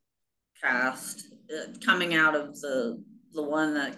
cast 0.63 1.28
uh, 1.54 1.74
coming 1.84 2.14
out 2.16 2.36
of 2.36 2.60
the 2.62 3.04
the 3.34 3.44
one 3.44 3.74
that 3.76 3.98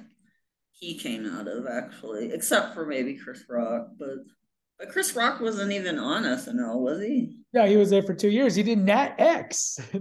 he 0.72 0.98
came 0.98 1.26
out 1.26 1.48
of 1.48 1.68
actually, 1.68 2.32
except 2.32 2.74
for 2.74 2.86
maybe 2.86 3.16
Chris 3.16 3.44
Rock. 3.50 3.88
But 3.98 4.18
but 4.78 4.90
Chris 4.90 5.16
Rock 5.16 5.42
wasn't 5.42 5.72
even 5.74 6.00
on 6.00 6.24
SNL, 6.24 6.80
was 6.80 7.02
he? 7.02 7.36
Yeah, 7.52 7.68
he 7.68 7.76
was 7.78 7.90
there 7.90 8.04
for 8.04 8.14
two 8.14 8.30
years. 8.30 8.56
He 8.56 8.64
did 8.64 8.78
Nat 8.80 9.16
X. 9.18 9.80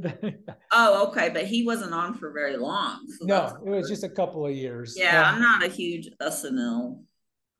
Oh, 0.71 1.09
okay, 1.09 1.31
but 1.31 1.47
he 1.47 1.65
wasn't 1.65 1.95
on 1.95 2.13
for 2.15 2.31
very 2.31 2.57
long. 2.59 3.01
so 3.19 3.25
no, 3.27 3.57
it 3.67 3.71
was 3.71 3.89
just 3.89 4.05
a 4.05 4.09
couple 4.09 4.47
of 4.47 4.53
years. 4.55 4.95
Yeah, 4.97 5.27
Um, 5.29 5.37
I'm 5.37 5.41
not 5.41 5.65
a 5.65 5.69
huge 5.69 6.11
SNL. 6.21 7.01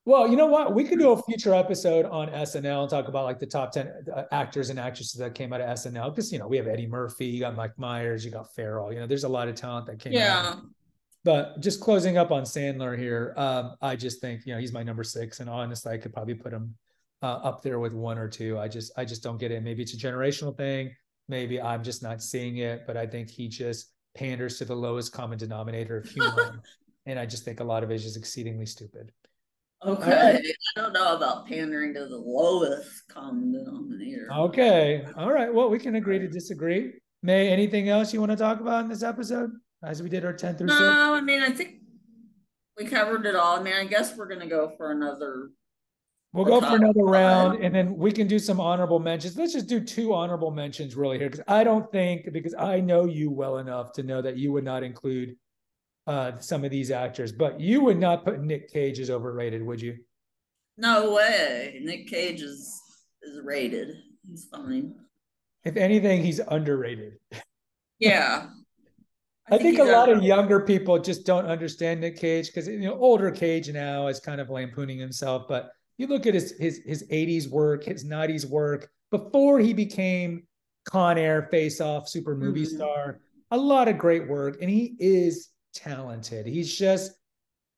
Well, 0.09 0.27
you 0.27 0.37
know 0.37 0.47
what? 0.47 0.75
We 0.75 0.85
could 0.85 0.99
do 0.99 1.13
a 1.13 1.23
future 1.25 1.53
episode 1.53 2.07
on 2.07 2.31
SNL 2.31 2.81
and 2.81 2.89
talk 2.89 3.09
about 3.09 3.27
like 3.27 3.39
the 3.39 3.45
top 3.45 3.73
10 3.73 3.93
uh, 4.17 4.23
actors 4.33 4.71
and 4.71 4.81
actresses 4.81 5.21
that 5.21 5.35
came 5.35 5.53
out 5.53 5.61
of 5.61 5.69
SNL. 5.69 6.09
Because, 6.09 6.33
you 6.33 6.39
know, 6.39 6.49
we 6.49 6.57
have 6.57 6.67
Eddie 6.67 6.87
Murphy, 6.87 7.27
you 7.27 7.41
got 7.41 7.55
Mike 7.55 7.79
Myers, 7.79 8.25
you 8.25 8.31
got 8.31 8.55
Ferrell. 8.55 8.91
You 8.91 9.01
know, 9.01 9.07
there's 9.07 9.25
a 9.25 9.29
lot 9.29 9.49
of 9.49 9.55
talent 9.55 9.85
that 9.85 9.99
came 9.99 10.15
out. 10.15 10.17
Yeah. 10.17 10.55
But 11.25 11.61
just 11.61 11.83
closing 11.83 12.17
up 12.17 12.31
on 12.31 12.45
Sandler 12.45 12.99
here, 12.99 13.35
um, 13.37 13.77
I 13.83 13.97
just 13.97 14.23
think, 14.23 14.47
you 14.47 14.55
know, 14.55 14.59
he's 14.59 14.73
my 14.73 14.83
number 14.83 15.05
six. 15.05 15.41
And 15.41 15.51
honestly, 15.51 15.93
I 15.93 15.99
could 15.99 16.15
probably 16.15 16.37
put 16.37 16.55
him 16.55 16.75
uh, 17.21 17.27
up 17.27 17.61
there 17.63 17.79
with 17.79 17.93
one 17.93 18.17
or 18.17 18.29
two. 18.29 18.59
I 18.59 18.67
just, 18.67 18.93
I 18.97 19.05
just 19.05 19.23
don't 19.23 19.37
get 19.37 19.51
it. 19.51 19.63
Maybe 19.63 19.83
it's 19.83 19.93
a 19.93 19.99
generational 19.99 20.57
thing. 20.57 20.91
Maybe 21.29 21.61
I'm 21.61 21.83
just 21.85 22.03
not 22.03 22.23
seeing 22.23 22.57
it. 22.57 22.87
But 22.87 22.97
I 22.97 23.07
think 23.07 23.29
he 23.29 23.47
just 23.47 23.93
panders 24.17 24.57
to 24.57 24.65
the 24.65 24.75
lowest 24.75 25.13
common 25.13 25.37
denominator 25.37 25.99
of 25.99 26.09
humor. 26.09 26.63
and 27.05 27.19
I 27.19 27.27
just 27.27 27.45
think 27.45 27.61
a 27.61 27.65
lot 27.65 27.85
of 27.85 27.91
it 27.91 27.97
is 27.97 28.05
just 28.05 28.17
exceedingly 28.17 28.65
stupid. 28.65 29.13
Okay. 29.85 30.11
right. 30.11 30.45
I 30.77 30.81
don't 30.81 30.93
know 30.93 31.17
about 31.17 31.47
pandering 31.47 31.95
to 31.95 32.07
the 32.07 32.17
lowest 32.17 33.07
common 33.09 33.53
denominator. 33.53 34.29
Okay. 34.33 35.05
All 35.17 35.33
right. 35.33 35.53
Well, 35.53 35.71
we 35.71 35.79
can 35.79 35.95
agree 35.95 36.19
to 36.19 36.29
disagree. 36.29 36.95
May 37.23 37.49
anything 37.49 37.89
else 37.89 38.13
you 38.13 38.21
want 38.21 38.33
to 38.33 38.37
talk 38.37 38.61
about 38.61 38.85
in 38.85 38.89
this 38.89 39.03
episode 39.03 39.51
as 39.85 40.03
we 40.03 40.09
did 40.09 40.25
our 40.25 40.33
10 40.33 40.57
through 40.57 40.69
6? 40.69 40.81
No, 40.81 41.15
I 41.15 41.21
mean, 41.21 41.43
I 41.43 41.51
think 41.51 41.77
we 42.77 42.87
covered 42.87 43.27
it 43.27 43.35
all. 43.35 43.59
I 43.59 43.63
mean, 43.63 43.75
I 43.75 43.85
guess 43.85 44.17
we're 44.17 44.29
gonna 44.29 44.49
go 44.49 44.73
for 44.77 44.93
another. 44.93 45.51
We'll 46.33 46.45
go 46.45 46.61
for 46.61 46.77
another 46.77 47.01
five. 47.05 47.11
round 47.11 47.65
and 47.65 47.75
then 47.75 47.97
we 47.97 48.13
can 48.13 48.27
do 48.27 48.39
some 48.39 48.61
honorable 48.61 48.99
mentions. 48.99 49.37
Let's 49.37 49.55
just 49.55 49.67
do 49.67 49.81
two 49.81 50.13
honorable 50.13 50.51
mentions 50.51 50.95
really 50.95 51.19
here 51.19 51.31
because 51.31 51.45
I 51.49 51.65
don't 51.65 51.91
think, 51.91 52.33
because 52.33 52.55
I 52.55 52.81
know 52.81 53.07
you 53.07 53.31
well 53.31 53.59
enough 53.59 53.93
to 53.95 54.03
know 54.03 54.21
that 54.23 54.37
you 54.37 54.53
would 54.53 54.65
not 54.65 54.83
include 54.83 55.37
uh, 56.09 56.39
some 56.39 56.65
of 56.65 56.71
these 56.71 56.91
actors, 56.91 57.33
but 57.33 57.61
you 57.61 57.83
would 57.83 57.99
not 57.99 58.25
put 58.25 58.41
Nick 58.41 58.73
Cage 58.73 58.99
as 58.99 59.11
overrated, 59.11 59.63
would 59.63 59.81
you? 59.81 59.99
No 60.79 61.13
way. 61.13 61.79
Nick 61.83 62.09
Cage 62.09 62.41
is 62.41 62.81
is 63.23 63.41
rated. 63.45 63.95
He's 64.27 64.47
fine. 64.51 64.95
If 65.65 65.77
anything, 65.77 66.23
he's 66.25 66.41
underrated. 66.41 67.15
Yeah. 68.01 68.47
I, 69.51 69.57
I 69.57 69.59
think, 69.59 69.77
think 69.77 69.89
a 69.89 69.93
lot 69.93 70.09
of 70.09 70.23
younger 70.23 70.61
people 70.61 71.01
just 71.01 71.27
don't 71.27 71.47
understand 71.47 72.01
Nick 72.01 72.17
Cage 72.17 72.47
because 72.47 72.69
you 72.69 72.79
know 72.79 72.95
older 72.95 73.33
Cage 73.33 73.69
now 73.73 74.07
is 74.07 74.21
kind 74.21 74.41
of 74.41 74.51
lampooning 74.51 75.01
himself. 75.01 75.47
But 75.49 75.73
you 75.97 76.07
look 76.07 76.25
at 76.25 76.35
his 76.35 76.57
his 76.61 76.81
his 76.87 77.09
80s 77.09 77.51
work, 77.51 77.83
his 77.83 78.05
90s 78.05 78.49
work 78.49 78.89
before 79.11 79.59
he 79.59 79.73
became 79.73 80.45
Con 80.85 81.19
Air, 81.19 81.49
Face 81.51 81.81
Off, 81.81 82.09
super 82.09 82.37
movie 82.37 82.67
mm-hmm. 82.67 82.77
star. 82.77 83.19
A 83.51 83.57
lot 83.59 83.89
of 83.89 83.99
great 83.99 84.29
work, 84.29 84.59
and 84.61 84.71
he 84.71 84.95
is 85.01 85.49
talented. 85.75 86.47
He's 86.47 86.77
just 86.77 87.13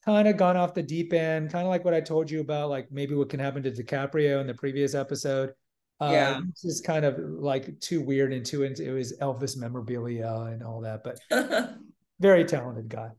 kind 0.04 0.28
of 0.28 0.36
gone 0.36 0.56
off 0.56 0.74
the 0.74 0.82
deep 0.82 1.12
end, 1.12 1.50
kind 1.50 1.66
of 1.66 1.70
like 1.70 1.84
what 1.84 1.94
I 1.94 2.00
told 2.00 2.30
you 2.30 2.40
about, 2.40 2.70
like 2.70 2.90
maybe 2.90 3.14
what 3.14 3.28
can 3.28 3.40
happen 3.40 3.62
to 3.62 3.70
DiCaprio 3.70 4.40
in 4.40 4.46
the 4.46 4.54
previous 4.54 4.94
episode. 4.94 5.52
Uh, 6.00 6.10
yeah, 6.12 6.40
it's 6.48 6.62
just 6.62 6.84
kind 6.84 7.04
of 7.04 7.18
like 7.18 7.78
too 7.80 8.00
weird 8.00 8.32
and 8.32 8.44
too 8.44 8.62
into 8.62 8.88
it 8.88 8.92
was 8.92 9.18
Elvis 9.18 9.56
memorabilia 9.56 10.48
and 10.50 10.62
all 10.62 10.80
that, 10.80 11.04
but 11.04 11.20
very 12.20 12.44
talented 12.44 12.88
guy. 12.88 13.10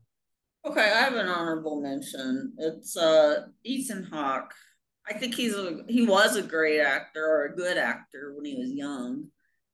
Okay, 0.64 0.80
I 0.80 1.00
have 1.00 1.14
an 1.14 1.28
honorable 1.28 1.80
mention. 1.80 2.52
It's 2.58 2.96
uh 2.96 3.46
Ethan 3.62 4.04
Hawke. 4.04 4.52
I 5.08 5.14
think 5.14 5.34
he's 5.34 5.54
a 5.54 5.80
he 5.88 6.06
was 6.06 6.36
a 6.36 6.42
great 6.42 6.80
actor 6.80 7.24
or 7.24 7.44
a 7.44 7.56
good 7.56 7.76
actor 7.76 8.32
when 8.34 8.44
he 8.44 8.56
was 8.56 8.72
young. 8.72 9.26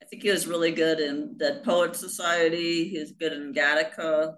I 0.02 0.06
think 0.06 0.22
he 0.22 0.30
was 0.30 0.46
really 0.46 0.72
good 0.72 1.00
in 1.00 1.36
Dead 1.38 1.62
Poet 1.64 1.96
Society. 1.96 2.88
He 2.88 2.98
was 2.98 3.12
good 3.12 3.32
in 3.32 3.52
Gattaca. 3.52 4.34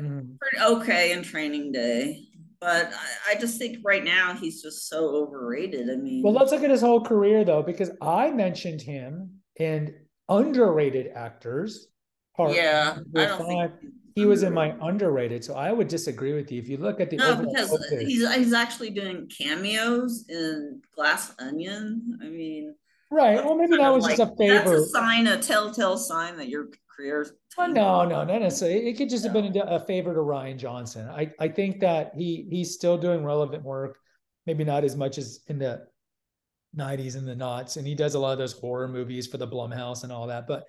Mm. 0.00 0.36
Okay 0.62 1.12
in 1.12 1.22
Training 1.22 1.72
Day, 1.72 2.24
but 2.60 2.92
I, 2.94 3.32
I, 3.32 3.34
just 3.34 3.58
think 3.58 3.78
right 3.84 4.02
now 4.02 4.34
he's 4.34 4.62
just 4.62 4.88
so 4.88 5.10
overrated. 5.10 5.90
I 5.90 5.96
mean, 5.96 6.22
well, 6.22 6.32
let's 6.32 6.50
look 6.50 6.62
at 6.62 6.70
his 6.70 6.80
whole 6.80 7.02
career 7.02 7.44
though, 7.44 7.62
because 7.62 7.90
I 8.00 8.30
mentioned 8.30 8.80
him 8.80 9.40
in 9.56 9.94
underrated 10.30 11.12
actors. 11.14 11.88
yeah, 12.38 12.96
I 13.16 13.24
don't 13.26 13.46
think 13.46 13.72
he 14.14 14.26
was 14.26 14.42
in 14.42 14.52
my 14.52 14.74
underrated, 14.80 15.44
so 15.44 15.54
I 15.54 15.72
would 15.72 15.88
disagree 15.88 16.34
with 16.34 16.50
you. 16.52 16.60
If 16.60 16.68
you 16.68 16.76
look 16.76 17.00
at 17.00 17.10
the 17.10 17.16
no, 17.16 17.36
because 17.36 17.70
he's 18.00 18.34
he's 18.34 18.52
actually 18.52 18.90
doing 18.90 19.28
cameos 19.28 20.26
in 20.28 20.82
Glass 20.94 21.34
Onion. 21.38 22.18
I 22.22 22.26
mean, 22.26 22.74
right? 23.10 23.44
Well, 23.44 23.56
maybe 23.56 23.76
that 23.76 23.92
was 23.92 24.04
like, 24.04 24.16
just 24.16 24.32
a 24.32 24.36
favor. 24.36 24.70
That's 24.70 24.70
a 24.70 24.86
sign, 24.88 25.26
a 25.26 25.38
telltale 25.38 25.96
sign 25.96 26.36
that 26.36 26.48
your 26.48 26.68
career. 26.96 27.26
Well, 27.56 27.68
no, 27.68 28.04
no, 28.04 28.24
not 28.24 28.40
necessarily. 28.40 28.88
It 28.88 28.94
could 28.94 29.10
just 29.10 29.24
have 29.24 29.32
been 29.32 29.56
a, 29.56 29.60
a 29.60 29.80
favor 29.80 30.14
to 30.14 30.20
Rian 30.20 30.56
Johnson. 30.56 31.08
I 31.08 31.32
I 31.38 31.48
think 31.48 31.80
that 31.80 32.12
he 32.16 32.46
he's 32.50 32.74
still 32.74 32.98
doing 32.98 33.24
relevant 33.24 33.62
work. 33.62 33.98
Maybe 34.46 34.64
not 34.64 34.84
as 34.84 34.96
much 34.96 35.18
as 35.18 35.40
in 35.48 35.58
the 35.58 35.86
90s 36.76 37.16
and 37.16 37.28
the 37.28 37.36
knots, 37.36 37.76
and 37.76 37.86
he 37.86 37.94
does 37.94 38.14
a 38.14 38.18
lot 38.18 38.32
of 38.32 38.38
those 38.38 38.52
horror 38.52 38.88
movies 38.88 39.26
for 39.26 39.38
the 39.38 39.46
Blumhouse 39.46 40.02
and 40.02 40.12
all 40.12 40.26
that, 40.26 40.46
but 40.46 40.64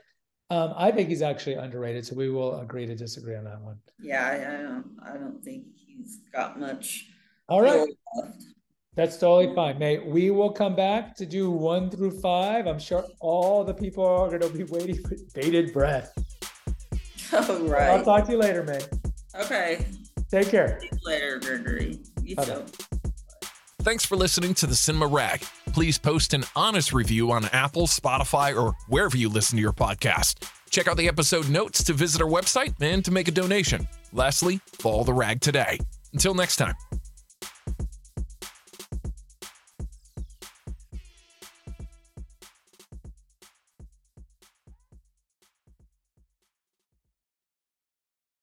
um, 0.49 0.73
I 0.77 0.91
think 0.91 1.09
he's 1.09 1.21
actually 1.21 1.55
underrated, 1.55 2.05
so 2.05 2.15
we 2.15 2.29
will 2.29 2.59
agree 2.59 2.85
to 2.85 2.95
disagree 2.95 3.35
on 3.35 3.45
that 3.45 3.61
one. 3.61 3.77
Yeah, 3.99 4.25
I, 4.25 4.35
I 4.35 4.61
don't. 4.61 4.85
I 5.03 5.17
don't 5.17 5.43
think 5.43 5.65
he's 5.73 6.19
got 6.31 6.59
much. 6.59 7.07
All 7.47 7.61
right, 7.61 7.87
that's 8.95 9.17
totally 9.17 9.53
fine, 9.55 9.79
mate. 9.79 10.05
We 10.05 10.29
will 10.29 10.51
come 10.51 10.75
back 10.75 11.15
to 11.15 11.25
do 11.25 11.49
one 11.49 11.89
through 11.89 12.19
five. 12.19 12.67
I'm 12.67 12.79
sure 12.79 13.05
all 13.19 13.63
the 13.63 13.73
people 13.73 14.05
are 14.05 14.29
going 14.29 14.41
to 14.41 14.49
be 14.49 14.63
waiting 14.63 15.01
with 15.09 15.33
bated 15.33 15.73
breath. 15.73 16.13
All 17.33 17.59
right. 17.61 17.89
I'll 17.89 18.03
talk 18.03 18.25
to 18.25 18.33
you 18.33 18.37
later, 18.37 18.63
mate. 18.63 18.87
Okay. 19.35 19.85
Take 20.29 20.49
care. 20.49 20.79
See 20.81 20.89
you 20.91 20.97
later, 21.03 21.39
Gregory. 21.39 21.99
You 22.23 22.35
too. 22.35 22.65
Thanks 23.81 24.05
for 24.05 24.15
listening 24.15 24.53
to 24.55 24.67
the 24.67 24.75
Cinema 24.75 25.07
Rag. 25.07 25.41
Please 25.73 25.97
post 25.97 26.33
an 26.33 26.45
honest 26.55 26.93
review 26.93 27.31
on 27.31 27.45
Apple, 27.45 27.87
Spotify, 27.87 28.55
or 28.55 28.73
wherever 28.87 29.17
you 29.17 29.27
listen 29.27 29.57
to 29.57 29.61
your 29.61 29.73
podcast. 29.73 30.47
Check 30.69 30.87
out 30.87 30.97
the 30.97 31.07
episode 31.07 31.49
notes 31.49 31.83
to 31.83 31.93
visit 31.93 32.21
our 32.21 32.29
website 32.29 32.73
and 32.79 33.03
to 33.03 33.11
make 33.11 33.27
a 33.27 33.31
donation. 33.31 33.87
Lastly, 34.13 34.59
follow 34.79 35.03
the 35.03 35.13
rag 35.13 35.41
today. 35.41 35.79
Until 36.13 36.33
next 36.33 36.55
time. 36.55 36.75